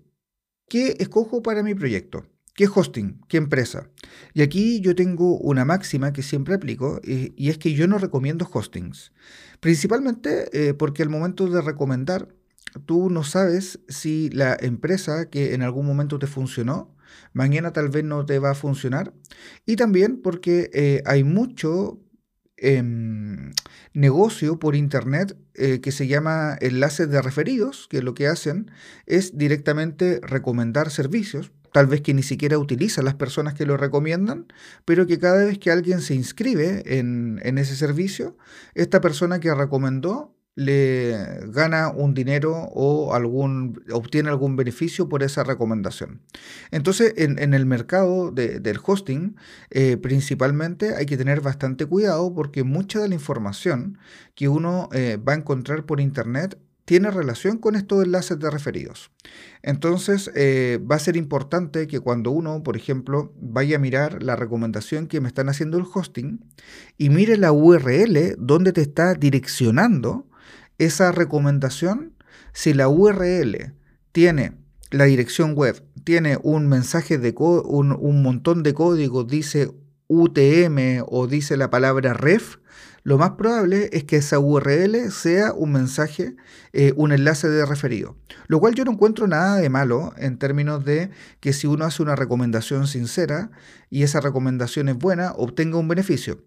¿qué 0.70 0.96
escojo 1.00 1.42
para 1.42 1.62
mi 1.62 1.74
proyecto? 1.74 2.24
¿Qué 2.54 2.66
hosting? 2.74 3.20
¿Qué 3.28 3.36
empresa? 3.36 3.90
Y 4.32 4.40
aquí 4.40 4.80
yo 4.80 4.94
tengo 4.94 5.36
una 5.40 5.66
máxima 5.66 6.14
que 6.14 6.22
siempre 6.22 6.54
aplico 6.54 7.02
y, 7.04 7.50
es 7.50 7.58
que 7.58 7.74
yo 7.74 7.86
no 7.88 7.98
recomiendo 7.98 8.48
hostings. 8.50 9.12
Principalmente 9.60 10.48
eh, 10.54 10.72
porque 10.72 11.02
al 11.02 11.10
momento 11.10 11.46
de 11.46 11.60
recomendar, 11.60 12.34
tú 12.86 13.10
no 13.10 13.22
sabes 13.22 13.80
si 13.90 14.30
la 14.30 14.56
empresa 14.58 15.28
que 15.28 15.52
en 15.52 15.60
algún 15.60 15.84
momento 15.84 16.18
te 16.18 16.26
funcionó 16.26 16.96
mañana 17.32 17.72
tal 17.72 17.88
vez 17.88 18.04
no 18.04 18.24
te 18.26 18.38
va 18.38 18.50
a 18.50 18.54
funcionar. 18.54 19.12
Y 19.66 19.76
también 19.76 20.20
porque 20.22 20.70
eh, 20.72 21.02
hay 21.06 21.24
mucho 21.24 22.00
em, 22.56 23.52
negocio 23.92 24.58
por 24.58 24.74
internet 24.76 25.36
eh, 25.54 25.80
que 25.80 25.92
se 25.92 26.06
llama 26.06 26.56
enlaces 26.60 27.10
de 27.10 27.22
referidos, 27.22 27.86
que 27.88 28.02
lo 28.02 28.14
que 28.14 28.26
hacen 28.26 28.70
es 29.06 29.36
directamente 29.36 30.20
recomendar 30.22 30.90
servicios, 30.90 31.52
tal 31.72 31.86
vez 31.86 32.00
que 32.00 32.14
ni 32.14 32.22
siquiera 32.22 32.58
utilizan 32.58 33.04
las 33.04 33.14
personas 33.14 33.54
que 33.54 33.66
lo 33.66 33.76
recomiendan, 33.76 34.46
pero 34.84 35.06
que 35.06 35.18
cada 35.18 35.44
vez 35.44 35.58
que 35.58 35.70
alguien 35.70 36.00
se 36.00 36.14
inscribe 36.14 36.98
en, 36.98 37.40
en 37.42 37.58
ese 37.58 37.76
servicio, 37.76 38.36
esta 38.74 39.00
persona 39.00 39.40
que 39.40 39.54
recomendó 39.54 40.37
le 40.58 41.16
gana 41.52 41.88
un 41.88 42.14
dinero 42.14 42.52
o 42.74 43.14
algún, 43.14 43.80
obtiene 43.92 44.28
algún 44.28 44.56
beneficio 44.56 45.08
por 45.08 45.22
esa 45.22 45.44
recomendación. 45.44 46.20
Entonces, 46.72 47.14
en, 47.16 47.54
el 47.54 47.64
mercado 47.64 48.32
del 48.32 48.80
hosting, 48.84 49.36
eh, 49.70 49.96
principalmente 49.98 50.96
hay 50.96 51.06
que 51.06 51.16
tener 51.16 51.42
bastante 51.42 51.86
cuidado 51.86 52.34
porque 52.34 52.64
mucha 52.64 52.98
de 52.98 53.08
la 53.08 53.14
información 53.14 53.98
que 54.34 54.48
uno 54.48 54.88
eh, 54.92 55.16
va 55.16 55.34
a 55.34 55.36
encontrar 55.36 55.86
por 55.86 56.00
Internet 56.00 56.58
tiene 56.84 57.12
relación 57.12 57.58
con 57.58 57.76
estos 57.76 58.02
enlaces 58.02 58.40
de 58.40 58.50
referidos. 58.50 59.12
Entonces, 59.62 60.28
eh, 60.34 60.80
va 60.90 60.96
a 60.96 60.98
ser 60.98 61.16
importante 61.16 61.86
que 61.86 62.00
cuando 62.00 62.32
uno, 62.32 62.64
por 62.64 62.76
ejemplo, 62.76 63.32
vaya 63.40 63.76
a 63.76 63.78
mirar 63.78 64.24
la 64.24 64.34
recomendación 64.34 65.06
que 65.06 65.20
me 65.20 65.28
están 65.28 65.48
haciendo 65.50 65.78
el 65.78 65.84
hosting 65.84 66.40
y 66.96 67.10
mire 67.10 67.36
la 67.36 67.52
URL 67.52 68.34
donde 68.38 68.72
te 68.72 68.80
está 68.80 69.14
direccionando, 69.14 70.27
esa 70.78 71.12
recomendación, 71.12 72.14
si 72.52 72.72
la 72.74 72.88
URL 72.88 73.74
tiene 74.12 74.52
la 74.90 75.04
dirección 75.04 75.54
web, 75.54 75.84
tiene 76.04 76.38
un 76.42 76.68
mensaje 76.68 77.18
de 77.18 77.34
un, 77.36 77.92
un 77.92 78.22
montón 78.22 78.62
de 78.62 78.74
código, 78.74 79.24
dice 79.24 79.70
UTM 80.08 81.04
o 81.06 81.26
dice 81.26 81.56
la 81.56 81.70
palabra 81.70 82.14
ref, 82.14 82.56
lo 83.08 83.16
más 83.16 83.32
probable 83.32 83.88
es 83.92 84.04
que 84.04 84.16
esa 84.16 84.38
URL 84.38 85.10
sea 85.10 85.52
un 85.52 85.72
mensaje, 85.72 86.36
eh, 86.72 86.92
un 86.96 87.12
enlace 87.12 87.48
de 87.48 87.64
referido. 87.64 88.16
Lo 88.48 88.60
cual 88.60 88.74
yo 88.74 88.84
no 88.84 88.92
encuentro 88.92 89.26
nada 89.26 89.56
de 89.56 89.70
malo 89.70 90.12
en 90.18 90.38
términos 90.38 90.84
de 90.84 91.10
que 91.40 91.52
si 91.52 91.66
uno 91.66 91.84
hace 91.84 92.02
una 92.02 92.16
recomendación 92.16 92.86
sincera 92.86 93.50
y 93.88 94.02
esa 94.02 94.20
recomendación 94.20 94.88
es 94.88 94.98
buena, 94.98 95.32
obtenga 95.32 95.78
un 95.78 95.88
beneficio. 95.88 96.44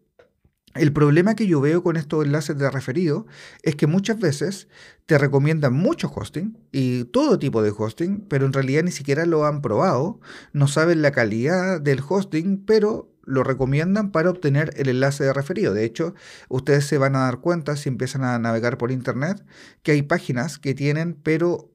El 0.74 0.94
problema 0.94 1.36
que 1.36 1.48
yo 1.48 1.60
veo 1.60 1.84
con 1.84 1.98
estos 1.98 2.26
enlaces 2.26 2.58
de 2.58 2.70
referido 2.70 3.26
es 3.62 3.76
que 3.76 3.88
muchas 3.88 4.20
veces 4.20 4.70
te 5.06 5.18
recomiendan 5.18 5.74
mucho 5.74 6.12
hosting 6.14 6.58
y 6.72 7.06
todo 7.06 7.40
tipo 7.40 7.62
de 7.62 7.74
hosting, 7.78 8.26
pero 8.30 8.46
en 8.46 8.54
realidad 8.54 8.84
ni 8.84 8.92
siquiera 8.92 9.26
lo 9.26 9.46
han 9.46 9.62
probado, 9.62 10.20
no 10.54 10.68
saben 10.68 11.02
la 11.02 11.12
calidad 11.12 11.82
del 11.82 12.02
hosting, 12.08 12.64
pero 12.66 13.12
lo 13.26 13.44
recomiendan 13.44 14.12
para 14.12 14.30
obtener 14.30 14.74
el 14.78 14.90
enlace 14.90 15.24
de 15.24 15.34
referido. 15.34 15.74
De 15.74 15.84
hecho, 15.84 16.16
ustedes 16.50 16.86
se 16.86 16.98
van 16.98 17.16
a 17.16 17.26
dar 17.26 17.40
cuenta 17.40 17.76
si 17.76 17.90
empiezan 17.90 18.24
a 18.24 18.40
navegar 18.40 18.78
por 18.78 18.92
internet 18.92 19.44
que 19.84 19.92
hay 19.92 20.02
páginas 20.02 20.58
que 20.58 20.74
tienen, 20.74 21.16
pero 21.22 21.72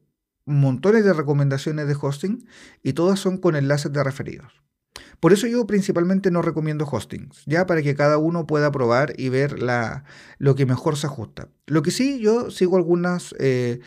montones 0.47 1.05
de 1.05 1.13
recomendaciones 1.13 1.87
de 1.87 1.97
hosting 2.01 2.47
y 2.83 2.95
todas 2.95 3.21
son 3.21 3.39
con 3.39 3.57
enlaces 3.57 3.93
de 3.93 4.03
referidos. 4.03 4.66
Por 5.21 5.33
eso 5.33 5.47
yo 5.47 5.67
principalmente 5.67 6.31
no 6.31 6.43
recomiendo 6.43 6.87
hostings, 6.91 7.43
ya 7.47 7.67
para 7.67 7.83
que 7.83 7.95
cada 7.95 8.19
uno 8.19 8.47
pueda 8.47 8.71
probar 8.71 9.15
y 9.17 9.29
ver 9.29 9.63
la, 9.63 10.05
lo 10.39 10.55
que 10.55 10.67
mejor 10.67 10.97
se 10.97 11.07
ajusta. 11.07 11.49
Lo 11.67 11.83
que 11.83 11.91
sí, 11.91 12.19
yo 12.21 12.51
sigo 12.51 12.77
algunas 12.77 13.35
eh, 13.39 13.81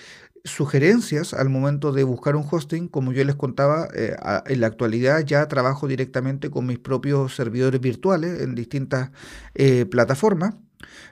sugerencias 0.43 1.33
al 1.33 1.50
momento 1.50 1.91
de 1.91 2.03
buscar 2.03 2.36
un 2.36 2.45
hosting. 2.50 2.88
Como 2.88 3.12
yo 3.12 3.24
les 3.24 3.36
contaba, 3.36 3.88
eh, 3.93 4.15
en 4.48 4.62
la 4.62 4.67
actualidad 4.67 5.24
ya 5.25 5.48
trabajo 5.48 5.88
directamente 5.88 6.50
con 6.50 6.65
mis 6.65 6.79
propios 6.79 7.36
servidores 7.36 7.79
virtuales 7.81 8.41
en 8.41 8.55
distintas 8.55 9.12
eh, 9.55 9.86
plataformas. 9.86 10.55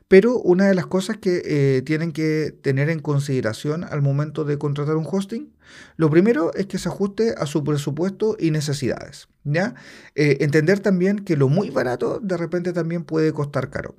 Pero 0.08 0.40
una 0.40 0.68
de 0.68 0.76
las 0.76 0.88
cosas 0.88 1.18
que 1.18 1.42
eh, 1.44 1.82
tienen 1.82 2.12
que 2.14 2.56
tener 2.62 2.90
en 2.90 3.00
consideración 3.00 3.84
al 3.84 4.02
momento 4.02 4.46
de 4.46 4.58
contratar 4.58 4.96
un 4.96 5.08
hosting, 5.10 5.54
lo 5.98 6.10
primero 6.10 6.54
es 6.54 6.68
que 6.68 6.78
se 6.78 6.88
ajuste 6.88 7.36
a 7.38 7.46
su 7.46 7.64
presupuesto 7.64 8.38
y 8.40 8.52
necesidades. 8.52 9.28
¿ya? 9.44 9.76
Eh, 10.16 10.38
entender 10.42 10.80
también 10.80 11.20
que 11.20 11.36
lo 11.36 11.50
muy 11.50 11.70
barato 11.70 12.20
de 12.20 12.38
repente 12.38 12.74
también 12.74 13.04
puede 13.04 13.34
costar 13.34 13.70
caro. 13.70 13.96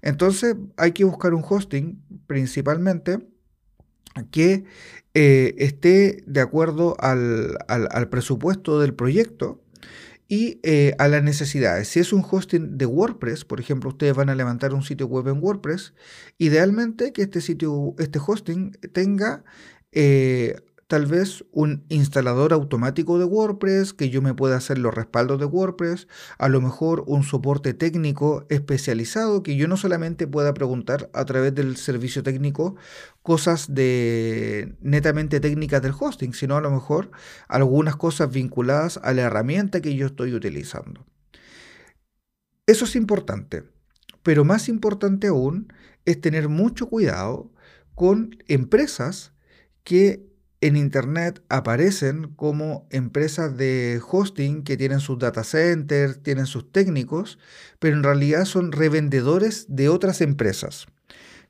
Entonces 0.00 0.56
hay 0.76 0.92
que 0.92 1.04
buscar 1.04 1.34
un 1.34 1.44
hosting 1.48 2.02
principalmente 2.26 3.18
que 4.30 4.64
eh, 5.14 5.54
esté 5.58 6.24
de 6.26 6.40
acuerdo 6.40 6.96
al, 6.98 7.56
al 7.68 8.08
presupuesto 8.08 8.80
del 8.80 8.94
proyecto 8.94 9.61
y 10.32 10.60
eh, 10.62 10.94
a 10.98 11.08
las 11.08 11.22
necesidades. 11.22 11.88
Si 11.88 12.00
es 12.00 12.10
un 12.10 12.24
hosting 12.24 12.78
de 12.78 12.86
WordPress, 12.86 13.44
por 13.44 13.60
ejemplo, 13.60 13.90
ustedes 13.90 14.14
van 14.14 14.30
a 14.30 14.34
levantar 14.34 14.72
un 14.72 14.82
sitio 14.82 15.06
web 15.06 15.28
en 15.28 15.42
WordPress, 15.42 15.92
idealmente 16.38 17.12
que 17.12 17.20
este 17.20 17.42
sitio, 17.42 17.94
este 17.98 18.18
hosting 18.18 18.70
tenga 18.94 19.44
eh, 19.92 20.56
tal 20.92 21.06
vez 21.06 21.42
un 21.52 21.86
instalador 21.88 22.52
automático 22.52 23.18
de 23.18 23.24
WordPress, 23.24 23.94
que 23.94 24.10
yo 24.10 24.20
me 24.20 24.34
pueda 24.34 24.58
hacer 24.58 24.76
los 24.76 24.92
respaldos 24.92 25.40
de 25.40 25.46
WordPress, 25.46 26.06
a 26.36 26.50
lo 26.50 26.60
mejor 26.60 27.04
un 27.06 27.22
soporte 27.22 27.72
técnico 27.72 28.44
especializado, 28.50 29.42
que 29.42 29.56
yo 29.56 29.68
no 29.68 29.78
solamente 29.78 30.26
pueda 30.26 30.52
preguntar 30.52 31.08
a 31.14 31.24
través 31.24 31.54
del 31.54 31.78
servicio 31.78 32.22
técnico 32.22 32.76
cosas 33.22 33.74
de 33.74 34.76
netamente 34.82 35.40
técnicas 35.40 35.80
del 35.80 35.94
hosting, 35.98 36.34
sino 36.34 36.58
a 36.58 36.60
lo 36.60 36.70
mejor 36.70 37.10
algunas 37.48 37.96
cosas 37.96 38.30
vinculadas 38.30 39.00
a 39.02 39.14
la 39.14 39.22
herramienta 39.22 39.80
que 39.80 39.96
yo 39.96 40.04
estoy 40.04 40.34
utilizando. 40.34 41.06
Eso 42.66 42.84
es 42.84 42.96
importante, 42.96 43.64
pero 44.22 44.44
más 44.44 44.68
importante 44.68 45.28
aún 45.28 45.72
es 46.04 46.20
tener 46.20 46.50
mucho 46.50 46.90
cuidado 46.90 47.50
con 47.94 48.36
empresas 48.46 49.32
que 49.84 50.30
en 50.62 50.76
Internet 50.76 51.42
aparecen 51.48 52.28
como 52.36 52.86
empresas 52.90 53.56
de 53.56 54.00
hosting 54.08 54.62
que 54.62 54.76
tienen 54.76 55.00
sus 55.00 55.18
data 55.18 55.44
centers, 55.44 56.22
tienen 56.22 56.46
sus 56.46 56.70
técnicos, 56.72 57.38
pero 57.78 57.96
en 57.96 58.02
realidad 58.02 58.44
son 58.46 58.72
revendedores 58.72 59.66
de 59.68 59.88
otras 59.88 60.20
empresas. 60.20 60.86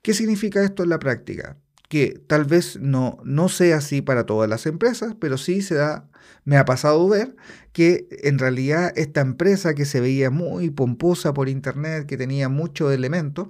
¿Qué 0.03 0.15
significa 0.15 0.65
esto 0.65 0.83
en 0.83 0.89
la 0.89 0.99
práctica? 0.99 1.57
que 1.93 2.19
tal 2.27 2.47
vez 2.47 2.79
no, 2.81 3.19
no 3.23 3.51
sea 3.51 3.77
así 3.77 4.01
para 4.01 4.25
todas 4.25 4.49
las 4.49 4.65
empresas, 4.65 5.15
pero 5.21 5.37
sí 5.37 5.61
se 5.61 5.75
da, 5.75 6.09
me 6.47 6.57
ha 6.57 6.65
pasado 6.65 7.07
ver 7.07 7.37
que 7.75 8.09
en 8.23 8.39
realidad 8.39 8.95
esta 8.97 9.21
empresa 9.21 9.75
que 9.75 9.85
se 9.85 10.01
veía 10.01 10.31
muy 10.31 10.71
pomposa 10.71 11.35
por 11.35 11.51
internet, 11.51 12.07
que 12.07 12.17
tenía 12.17 12.49
muchos 12.49 12.95
elementos, 12.95 13.49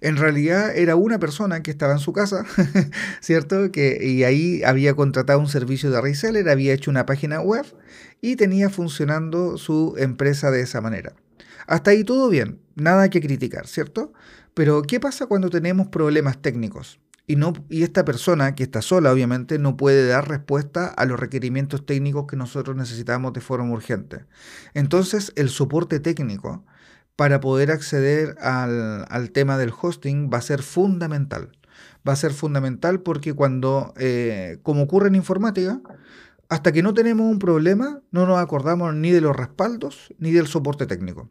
en 0.00 0.16
realidad 0.16 0.76
era 0.76 0.96
una 0.96 1.18
persona 1.18 1.62
que 1.62 1.70
estaba 1.70 1.92
en 1.92 1.98
su 1.98 2.12
casa, 2.12 2.44
¿cierto? 3.20 3.70
Que, 3.72 3.98
y 4.02 4.24
ahí 4.24 4.62
había 4.64 4.94
contratado 4.94 5.38
un 5.38 5.48
servicio 5.48 5.90
de 5.90 6.00
reseller, 6.00 6.48
había 6.48 6.72
hecho 6.72 6.90
una 6.90 7.06
página 7.06 7.40
web 7.40 7.66
y 8.20 8.36
tenía 8.36 8.70
funcionando 8.70 9.58
su 9.58 9.94
empresa 9.98 10.50
de 10.50 10.62
esa 10.62 10.80
manera. 10.80 11.14
Hasta 11.66 11.92
ahí 11.92 12.04
todo 12.04 12.28
bien, 12.28 12.58
nada 12.74 13.08
que 13.08 13.20
criticar, 13.20 13.66
¿cierto? 13.66 14.12
Pero 14.54 14.82
¿qué 14.82 15.00
pasa 15.00 15.26
cuando 15.26 15.50
tenemos 15.50 15.88
problemas 15.88 16.40
técnicos? 16.42 17.00
Y, 17.26 17.36
no, 17.36 17.52
y 17.68 17.84
esta 17.84 18.04
persona, 18.04 18.54
que 18.54 18.64
está 18.64 18.82
sola 18.82 19.12
obviamente, 19.12 19.58
no 19.58 19.76
puede 19.76 20.06
dar 20.06 20.28
respuesta 20.28 20.88
a 20.88 21.04
los 21.04 21.18
requerimientos 21.18 21.86
técnicos 21.86 22.26
que 22.26 22.36
nosotros 22.36 22.76
necesitamos 22.76 23.32
de 23.32 23.40
forma 23.40 23.70
urgente. 23.70 24.26
Entonces 24.74 25.32
el 25.36 25.48
soporte 25.48 26.00
técnico 26.00 26.64
para 27.16 27.40
poder 27.40 27.70
acceder 27.70 28.36
al, 28.40 29.30
tema 29.32 29.58
del 29.58 29.72
hosting 29.78 30.30
va 30.32 30.38
a 30.38 30.42
ser 30.42 30.62
fundamental. 30.62 31.52
Va 32.06 32.14
a 32.14 32.16
ser 32.16 32.32
fundamental 32.32 33.00
porque 33.00 33.34
cuando, 33.34 33.94
eh, 33.96 34.58
como 34.62 34.82
ocurre 34.82 35.08
en 35.08 35.14
informática, 35.14 35.80
hasta 36.48 36.72
que 36.72 36.82
no 36.82 36.92
tenemos 36.92 37.30
un 37.30 37.38
problema, 37.38 38.02
no 38.10 38.26
nos 38.26 38.38
acordamos 38.38 38.94
ni 38.94 39.10
de 39.10 39.20
los 39.20 39.34
respaldos 39.34 40.12
ni 40.18 40.32
del 40.32 40.46
soporte 40.46 40.86
técnico. 40.86 41.30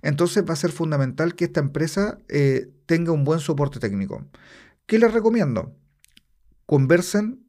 Entonces 0.00 0.44
va 0.48 0.54
a 0.54 0.56
ser 0.56 0.72
fundamental 0.72 1.34
que 1.34 1.44
esta 1.44 1.60
empresa 1.60 2.18
eh, 2.28 2.70
tenga 2.86 3.12
un 3.12 3.24
buen 3.24 3.40
soporte 3.40 3.80
técnico. 3.80 4.24
¿Qué 4.86 4.98
les 4.98 5.12
recomiendo? 5.12 5.74
Conversen 6.66 7.41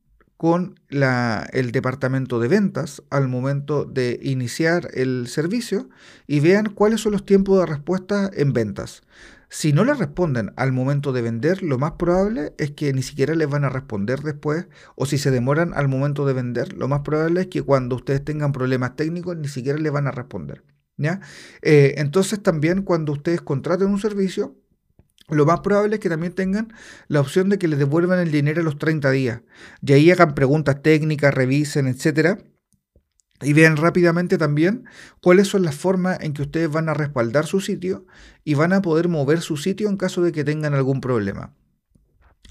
con 0.44 0.76
el 0.90 1.72
departamento 1.72 2.38
de 2.38 2.50
ventas 2.50 3.02
al 3.10 3.30
momento 3.30 3.86
de 3.86 4.20
iniciar 4.22 4.90
el 4.94 5.28
servicio 5.30 5.88
y 6.28 6.42
vean 6.42 6.66
cuáles 6.66 7.00
son 7.00 7.14
los 7.14 7.26
tiempos 7.26 7.60
de 7.60 7.66
respuesta 7.66 8.30
en 8.34 8.52
ventas. 8.52 9.04
Si 9.48 9.72
no 9.72 9.86
les 9.86 9.98
responden 9.98 10.52
al 10.58 10.74
momento 10.74 11.14
de 11.14 11.22
vender, 11.22 11.64
lo 11.64 11.78
más 11.78 11.94
probable 11.94 12.54
es 12.58 12.72
que 12.72 12.92
ni 12.92 13.04
siquiera 13.04 13.36
les 13.36 13.50
van 13.50 13.64
a 13.64 13.70
responder 13.70 14.20
después, 14.20 14.68
o 14.96 15.06
si 15.06 15.18
se 15.18 15.32
demoran 15.32 15.74
al 15.76 15.88
momento 15.88 16.26
de 16.26 16.34
vender, 16.34 16.74
lo 16.74 16.90
más 16.90 17.04
probable 17.04 17.40
es 17.40 17.48
que 17.48 17.62
cuando 17.62 17.96
ustedes 17.96 18.26
tengan 18.26 18.52
problemas 18.52 18.98
técnicos 18.98 19.38
ni 19.38 19.48
siquiera 19.48 19.80
les 19.80 19.94
van 19.94 20.08
a 20.08 20.12
responder. 20.12 20.62
¿ya? 20.98 21.22
Eh, 21.62 21.96
entonces 22.00 22.44
también 22.44 22.82
cuando 22.82 23.14
ustedes 23.14 23.40
contraten 23.40 23.88
un 23.88 24.00
servicio, 24.00 24.58
lo 25.34 25.46
más 25.46 25.62
probable 25.62 25.96
es 25.96 26.00
que 26.00 26.10
también 26.10 26.34
tengan 26.34 26.74
la 27.08 27.22
opción 27.22 27.50
de 27.50 27.58
que 27.58 27.68
les 27.68 27.80
devuelvan 27.80 28.20
el 28.20 28.32
dinero 28.32 28.62
a 28.62 28.64
los 28.64 28.78
30 28.78 29.12
días. 29.12 29.42
Y 29.82 29.94
ahí 29.94 30.12
hagan 30.12 30.36
preguntas 30.36 30.82
técnicas, 30.82 31.34
revisen, 31.34 31.88
etcétera. 31.88 32.40
Y 33.42 33.54
vean 33.54 33.78
rápidamente 33.78 34.38
también 34.38 34.86
cuáles 35.22 35.48
son 35.48 35.64
las 35.64 35.76
formas 35.76 36.20
en 36.22 36.34
que 36.34 36.44
ustedes 36.44 36.72
van 36.72 36.90
a 36.90 36.94
respaldar 36.94 37.46
su 37.46 37.60
sitio 37.60 38.06
y 38.44 38.54
van 38.54 38.74
a 38.74 38.82
poder 38.82 39.10
mover 39.10 39.42
su 39.42 39.58
sitio 39.58 39.90
en 39.90 39.98
caso 39.98 40.22
de 40.22 40.32
que 40.32 40.44
tengan 40.44 40.74
algún 40.74 41.02
problema. 41.02 41.54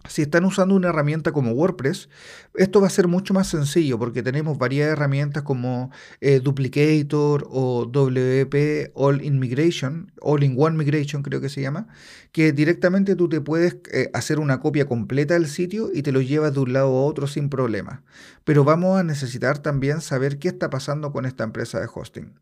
Si 0.08 0.22
están 0.22 0.44
usando 0.44 0.74
una 0.74 0.88
herramienta 0.88 1.30
como 1.30 1.52
WordPress, 1.52 2.08
esto 2.54 2.80
va 2.80 2.88
a 2.88 2.90
ser 2.90 3.06
mucho 3.06 3.34
más 3.34 3.46
sencillo 3.46 4.00
porque 4.00 4.24
tenemos 4.24 4.58
varias 4.58 4.90
herramientas 4.90 5.44
como 5.44 5.92
eh, 6.20 6.40
Duplicator 6.40 7.46
o 7.48 7.86
WP 7.86 8.90
All 8.94 9.22
in 9.22 9.38
Migration, 9.38 10.10
All 10.20 10.42
in 10.42 10.56
One 10.58 10.76
Migration 10.76 11.22
creo 11.22 11.40
que 11.40 11.48
se 11.48 11.62
llama, 11.62 11.86
que 12.32 12.52
directamente 12.52 13.14
tú 13.14 13.28
te 13.28 13.40
puedes 13.40 13.76
eh, 13.92 14.10
hacer 14.12 14.40
una 14.40 14.58
copia 14.58 14.86
completa 14.86 15.34
del 15.34 15.46
sitio 15.46 15.90
y 15.94 16.02
te 16.02 16.10
lo 16.10 16.20
llevas 16.20 16.52
de 16.52 16.60
un 16.60 16.72
lado 16.72 16.88
a 16.88 17.02
otro 17.04 17.28
sin 17.28 17.48
problema. 17.48 18.02
Pero 18.42 18.64
vamos 18.64 18.98
a 18.98 19.04
necesitar 19.04 19.60
también 19.60 20.00
saber 20.00 20.40
qué 20.40 20.48
está 20.48 20.68
pasando 20.68 21.12
con 21.12 21.26
esta 21.26 21.44
empresa 21.44 21.78
de 21.78 21.86
hosting. 21.92 22.32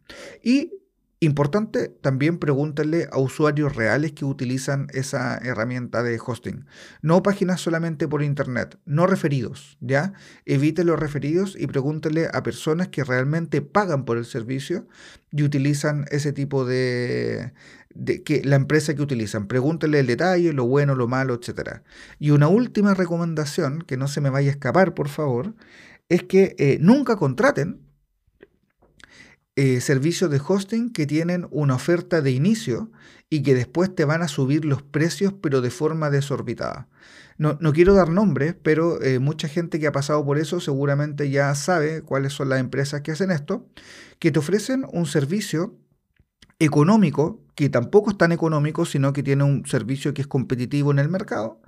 Y 0.42 0.79
Importante, 1.22 1.88
también 2.00 2.38
pregúntenle 2.38 3.06
a 3.12 3.18
usuarios 3.18 3.76
reales 3.76 4.12
que 4.12 4.24
utilizan 4.24 4.86
esa 4.94 5.36
herramienta 5.36 6.02
de 6.02 6.18
hosting. 6.18 6.64
No 7.02 7.22
páginas 7.22 7.60
solamente 7.60 8.08
por 8.08 8.22
internet, 8.22 8.78
no 8.86 9.06
referidos, 9.06 9.76
¿ya? 9.80 10.14
Evite 10.46 10.82
los 10.82 10.98
referidos 10.98 11.56
y 11.60 11.66
pregúntenle 11.66 12.30
a 12.32 12.42
personas 12.42 12.88
que 12.88 13.04
realmente 13.04 13.60
pagan 13.60 14.06
por 14.06 14.16
el 14.16 14.24
servicio 14.24 14.88
y 15.30 15.42
utilizan 15.42 16.06
ese 16.10 16.32
tipo 16.32 16.64
de, 16.64 17.52
de 17.94 18.22
que 18.22 18.42
la 18.42 18.56
empresa 18.56 18.94
que 18.94 19.02
utilizan. 19.02 19.46
Pregúntenle 19.46 20.00
el 20.00 20.06
detalle, 20.06 20.54
lo 20.54 20.64
bueno, 20.64 20.94
lo 20.94 21.06
malo, 21.06 21.34
etc. 21.34 21.80
Y 22.18 22.30
una 22.30 22.48
última 22.48 22.94
recomendación, 22.94 23.82
que 23.82 23.98
no 23.98 24.08
se 24.08 24.22
me 24.22 24.30
vaya 24.30 24.48
a 24.48 24.52
escapar, 24.52 24.94
por 24.94 25.10
favor, 25.10 25.54
es 26.08 26.22
que 26.22 26.56
eh, 26.58 26.78
nunca 26.80 27.16
contraten 27.16 27.89
eh, 29.56 29.80
servicios 29.80 30.30
de 30.30 30.40
hosting 30.46 30.92
que 30.92 31.06
tienen 31.06 31.46
una 31.50 31.74
oferta 31.74 32.22
de 32.22 32.30
inicio 32.30 32.90
y 33.28 33.42
que 33.42 33.54
después 33.54 33.94
te 33.94 34.04
van 34.04 34.22
a 34.22 34.28
subir 34.28 34.64
los 34.64 34.82
precios 34.82 35.34
pero 35.40 35.60
de 35.60 35.70
forma 35.70 36.10
desorbitada. 36.10 36.88
No, 37.38 37.56
quiero 37.72 37.94
dar 37.94 38.10
nombres, 38.10 38.54
pero 38.62 39.00
eh, 39.00 39.18
mucha 39.18 39.48
gente 39.48 39.80
que 39.80 39.86
ha 39.86 39.92
pasado 39.92 40.22
por 40.26 40.36
eso 40.36 40.60
seguramente 40.60 41.30
ya 41.30 41.54
sabe 41.54 42.02
cuáles 42.02 42.34
son 42.34 42.50
las 42.50 42.60
empresas 42.60 43.00
que 43.00 43.12
hacen 43.12 43.30
esto, 43.30 43.66
que 44.18 44.30
te 44.30 44.38
ofrecen 44.38 44.84
un 44.92 45.06
servicio 45.06 45.74
económico, 46.58 47.42
que 47.54 47.70
tampoco 47.70 48.10
es 48.10 48.18
tan 48.18 48.32
económico, 48.32 48.84
sino 48.84 49.14
que 49.14 49.22
tiene 49.22 49.44
un 49.44 49.64
servicio 49.64 50.12
que 50.12 50.20
es 50.20 50.26
competitivo 50.26 50.90
en 50.90 50.98
el 50.98 51.08
mercado, 51.08 51.62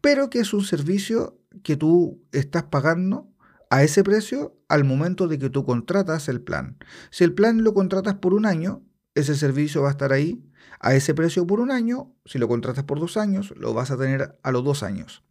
pero 0.00 0.30
que 0.30 0.40
es 0.40 0.54
un 0.54 0.64
servicio 0.64 1.38
que 1.62 1.76
tú 1.76 2.22
estás 2.32 2.62
pagando 2.62 3.28
a 3.70 3.82
ese 3.82 4.02
precio 4.04 4.56
al 4.68 4.84
momento 4.84 5.28
de 5.28 5.38
que 5.38 5.50
tú 5.50 5.64
contratas 5.64 6.28
el 6.28 6.40
plan. 6.40 6.78
Si 7.10 7.24
el 7.24 7.34
plan 7.34 7.64
lo 7.64 7.74
contratas 7.74 8.14
por 8.14 8.34
un 8.34 8.46
año, 8.46 8.82
ese 9.14 9.34
servicio 9.34 9.82
va 9.82 9.88
a 9.88 9.92
estar 9.92 10.12
ahí 10.12 10.44
a 10.80 10.94
ese 10.94 11.14
precio 11.14 11.46
por 11.46 11.60
un 11.60 11.70
año. 11.70 12.14
Si 12.24 12.38
lo 12.38 12.48
contratas 12.48 12.84
por 12.84 13.00
dos 13.00 13.16
años, 13.16 13.52
lo 13.56 13.74
vas 13.74 13.90
a 13.90 13.96
tener 13.96 14.38
a 14.42 14.52
los 14.52 14.64
dos 14.64 14.82
años. 14.82 15.24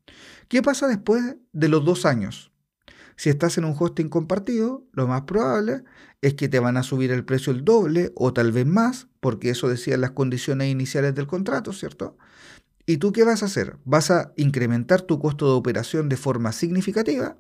¿Qué 0.48 0.62
pasa 0.62 0.88
después 0.88 1.38
de 1.54 1.68
los 1.70 1.86
dos 1.86 2.06
años? 2.06 2.52
Si 3.16 3.30
estás 3.30 3.58
en 3.58 3.66
un 3.66 3.76
hosting 3.78 4.10
compartido, 4.10 4.86
lo 4.92 5.08
más 5.08 5.22
probable 5.22 5.84
es 6.22 6.36
que 6.36 6.50
te 6.50 6.60
van 6.60 6.78
a 6.78 6.84
subir 6.84 7.12
el 7.12 7.26
precio 7.26 7.52
el 7.52 7.66
doble 7.66 8.12
o 8.16 8.34
tal 8.34 8.52
vez 8.52 8.66
más, 8.66 9.08
porque 9.20 9.50
eso 9.50 9.68
decían 9.68 10.02
las 10.02 10.12
condiciones 10.12 10.70
iniciales 10.70 11.16
del 11.16 11.26
contrato, 11.26 11.74
¿cierto? 11.74 12.18
¿Y 12.86 12.98
tú 12.98 13.12
qué 13.12 13.24
vas 13.24 13.42
a 13.42 13.48
hacer? 13.48 13.78
Vas 13.86 14.12
a 14.12 14.34
incrementar 14.38 15.02
tu 15.02 15.20
costo 15.20 15.48
de 15.48 15.58
operación 15.58 16.10
de 16.10 16.18
forma 16.18 16.52
significativa 16.52 17.38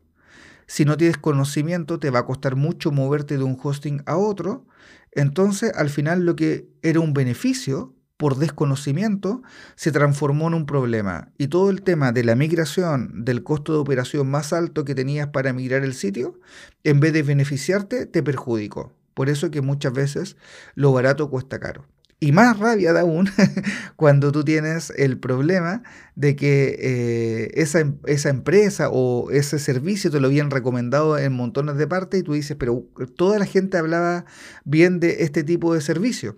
si 0.68 0.86
no 0.86 0.98
tienes 0.98 1.18
conocimiento, 1.18 2.00
te 2.00 2.10
va 2.10 2.20
a 2.20 2.26
costar 2.26 2.56
mucho 2.56 2.92
moverte 2.92 3.38
de 3.38 3.44
un 3.44 3.58
hosting 3.62 4.04
a 4.06 4.18
otro. 4.18 4.68
Entonces, 5.12 5.72
al 5.76 5.90
final, 5.90 6.26
lo 6.26 6.36
que 6.36 6.68
era 6.82 7.00
un 7.00 7.14
beneficio 7.14 7.96
por 8.18 8.38
desconocimiento 8.38 9.42
se 9.76 9.92
transformó 9.92 10.48
en 10.48 10.56
un 10.56 10.66
problema. 10.66 11.32
Y 11.38 11.48
todo 11.48 11.70
el 11.70 11.84
tema 11.84 12.12
de 12.12 12.24
la 12.24 12.36
migración, 12.36 13.24
del 13.24 13.44
costo 13.44 13.74
de 13.74 13.80
operación 13.80 14.30
más 14.30 14.54
alto 14.54 14.84
que 14.84 14.96
tenías 14.96 15.28
para 15.28 15.54
migrar 15.54 15.84
el 15.84 15.94
sitio, 15.94 16.40
en 16.84 17.00
vez 17.00 17.14
de 17.14 17.24
beneficiarte, 17.24 18.06
te 18.06 18.24
perjudicó. 18.24 18.94
Por 19.14 19.30
eso 19.30 19.50
que 19.50 19.62
muchas 19.62 19.94
veces 19.94 20.36
lo 20.76 20.92
barato 20.92 21.30
cuesta 21.30 21.60
caro. 21.60 21.86
Y 22.20 22.32
más 22.32 22.58
rabia 22.58 22.94
de 22.94 23.02
aún 23.02 23.30
cuando 23.96 24.32
tú 24.32 24.44
tienes 24.44 24.92
el 24.98 25.20
problema 25.20 25.84
de 26.16 26.36
que 26.36 26.76
eh, 26.80 27.52
esa, 27.54 27.82
em, 27.82 27.98
esa, 28.06 28.30
empresa 28.30 28.90
o 28.92 29.30
ese 29.30 29.60
servicio 29.60 30.10
te 30.10 30.20
lo 30.20 30.28
habían 30.28 30.50
recomendado 30.50 31.20
en 31.20 31.34
montones 31.34 31.78
de 31.78 31.86
partes 31.86 32.20
y 32.22 32.24
tú 32.24 32.34
dices, 32.34 32.58
pero 32.60 32.88
toda 33.16 33.38
la 33.38 33.46
gente 33.46 33.78
hablaba 33.78 34.26
bien 34.66 35.00
de 35.00 35.24
este 35.24 35.44
tipo 35.44 35.76
de 35.76 35.82
servicio. 35.82 36.38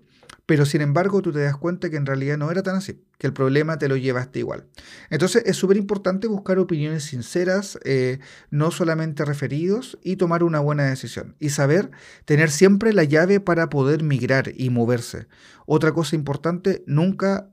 Pero 0.50 0.66
sin 0.66 0.82
embargo, 0.82 1.22
tú 1.22 1.32
te 1.32 1.42
das 1.42 1.56
cuenta 1.56 1.92
que 1.92 1.98
en 1.98 2.08
realidad 2.08 2.36
no 2.36 2.50
era 2.50 2.64
tan 2.64 2.76
así, 2.76 3.04
que 3.20 3.28
el 3.28 3.34
problema 3.34 3.78
te 3.78 3.88
lo 3.88 3.96
llevaste 3.98 4.40
igual. 4.40 4.66
Entonces 5.12 5.44
es 5.46 5.56
súper 5.58 5.78
importante 5.78 6.26
buscar 6.26 6.58
opiniones 6.58 7.04
sinceras, 7.04 7.78
eh, 7.84 8.18
no 8.50 8.72
solamente 8.72 9.26
referidos, 9.26 10.00
y 10.02 10.16
tomar 10.16 10.44
una 10.44 10.60
buena 10.60 10.86
decisión. 10.86 11.36
Y 11.38 11.50
saber 11.50 11.92
tener 12.26 12.50
siempre 12.50 12.94
la 12.94 13.04
llave 13.04 13.40
para 13.40 13.70
poder 13.70 14.02
migrar 14.02 14.52
y 14.58 14.72
moverse. 14.72 15.28
Otra 15.68 15.92
cosa 15.92 16.16
importante, 16.16 16.84
nunca 16.88 17.52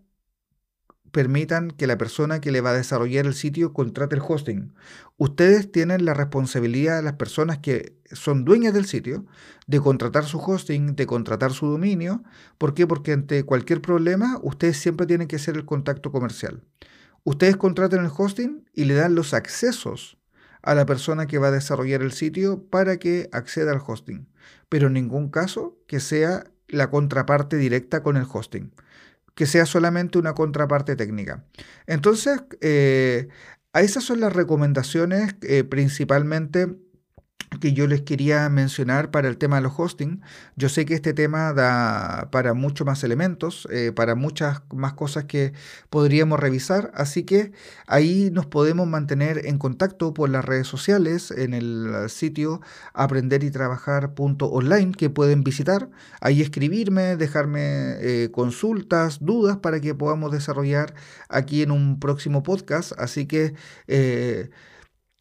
permitan 1.12 1.70
que 1.70 1.86
la 1.86 1.98
persona 1.98 2.40
que 2.40 2.52
le 2.52 2.60
va 2.60 2.70
a 2.70 2.76
desarrollar 2.76 3.26
el 3.26 3.34
sitio 3.34 3.72
contrate 3.72 4.16
el 4.16 4.22
hosting. 4.26 4.74
Ustedes 5.16 5.70
tienen 5.72 6.04
la 6.04 6.14
responsabilidad, 6.14 7.02
las 7.02 7.14
personas 7.14 7.58
que 7.58 7.96
son 8.12 8.44
dueñas 8.44 8.74
del 8.74 8.86
sitio, 8.86 9.26
de 9.66 9.80
contratar 9.80 10.24
su 10.24 10.38
hosting, 10.38 10.94
de 10.94 11.06
contratar 11.06 11.52
su 11.52 11.66
dominio. 11.66 12.22
¿Por 12.58 12.74
qué? 12.74 12.86
Porque 12.86 13.12
ante 13.12 13.44
cualquier 13.44 13.80
problema, 13.80 14.38
ustedes 14.42 14.76
siempre 14.78 15.06
tienen 15.06 15.28
que 15.28 15.36
hacer 15.36 15.56
el 15.56 15.64
contacto 15.64 16.12
comercial. 16.12 16.62
Ustedes 17.24 17.56
contratan 17.56 18.04
el 18.04 18.12
hosting 18.16 18.64
y 18.72 18.84
le 18.84 18.94
dan 18.94 19.14
los 19.14 19.34
accesos 19.34 20.18
a 20.62 20.74
la 20.74 20.86
persona 20.86 21.26
que 21.26 21.38
va 21.38 21.48
a 21.48 21.52
desarrollar 21.52 22.02
el 22.02 22.12
sitio 22.12 22.62
para 22.62 22.98
que 22.98 23.28
acceda 23.32 23.72
al 23.72 23.82
hosting. 23.84 24.28
Pero 24.68 24.88
en 24.88 24.94
ningún 24.94 25.30
caso 25.30 25.78
que 25.86 26.00
sea 26.00 26.44
la 26.68 26.90
contraparte 26.90 27.56
directa 27.56 28.02
con 28.02 28.16
el 28.16 28.26
hosting 28.30 28.72
que 29.36 29.46
sea 29.46 29.66
solamente 29.66 30.18
una 30.18 30.34
contraparte 30.34 30.96
técnica. 30.96 31.44
Entonces, 31.86 32.42
eh, 32.62 33.28
esas 33.74 34.02
son 34.02 34.20
las 34.20 34.32
recomendaciones 34.32 35.36
eh, 35.42 35.62
principalmente 35.62 36.74
que 37.60 37.72
yo 37.72 37.86
les 37.86 38.02
quería 38.02 38.48
mencionar 38.48 39.10
para 39.10 39.28
el 39.28 39.38
tema 39.38 39.56
de 39.56 39.62
los 39.62 39.72
hosting. 39.76 40.22
Yo 40.56 40.68
sé 40.68 40.84
que 40.84 40.94
este 40.94 41.14
tema 41.14 41.52
da 41.52 42.28
para 42.30 42.54
muchos 42.54 42.86
más 42.86 43.02
elementos, 43.04 43.68
eh, 43.70 43.92
para 43.94 44.14
muchas 44.14 44.62
más 44.74 44.92
cosas 44.94 45.24
que 45.24 45.52
podríamos 45.90 46.38
revisar, 46.40 46.90
así 46.94 47.24
que 47.24 47.52
ahí 47.86 48.30
nos 48.32 48.46
podemos 48.46 48.86
mantener 48.86 49.46
en 49.46 49.58
contacto 49.58 50.14
por 50.14 50.28
las 50.30 50.44
redes 50.44 50.66
sociales, 50.66 51.30
en 51.30 51.54
el 51.54 52.08
sitio 52.08 52.60
aprenderitrabajar.online 52.94 54.92
que 54.92 55.10
pueden 55.10 55.44
visitar, 55.44 55.88
ahí 56.20 56.42
escribirme, 56.42 57.16
dejarme 57.16 57.96
eh, 58.00 58.30
consultas, 58.32 59.18
dudas 59.20 59.58
para 59.58 59.80
que 59.80 59.94
podamos 59.94 60.32
desarrollar 60.32 60.94
aquí 61.28 61.62
en 61.62 61.70
un 61.70 61.98
próximo 62.00 62.42
podcast, 62.42 62.92
así 62.98 63.26
que... 63.26 63.54
Eh, 63.88 64.50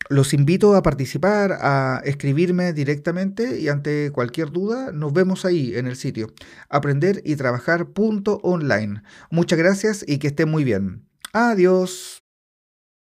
los 0.09 0.33
invito 0.33 0.75
a 0.75 0.83
participar, 0.83 1.57
a 1.61 2.01
escribirme 2.05 2.73
directamente 2.73 3.59
y 3.59 3.69
ante 3.69 4.11
cualquier 4.11 4.51
duda 4.51 4.91
nos 4.91 5.13
vemos 5.13 5.45
ahí 5.45 5.75
en 5.75 5.87
el 5.87 5.95
sitio 5.95 6.33
aprender 6.69 7.21
y 7.25 7.35
trabajar 7.35 7.87
online. 8.43 9.01
Muchas 9.29 9.59
gracias 9.59 10.05
y 10.07 10.17
que 10.19 10.27
estén 10.27 10.49
muy 10.49 10.63
bien. 10.63 11.07
Adiós. 11.33 12.24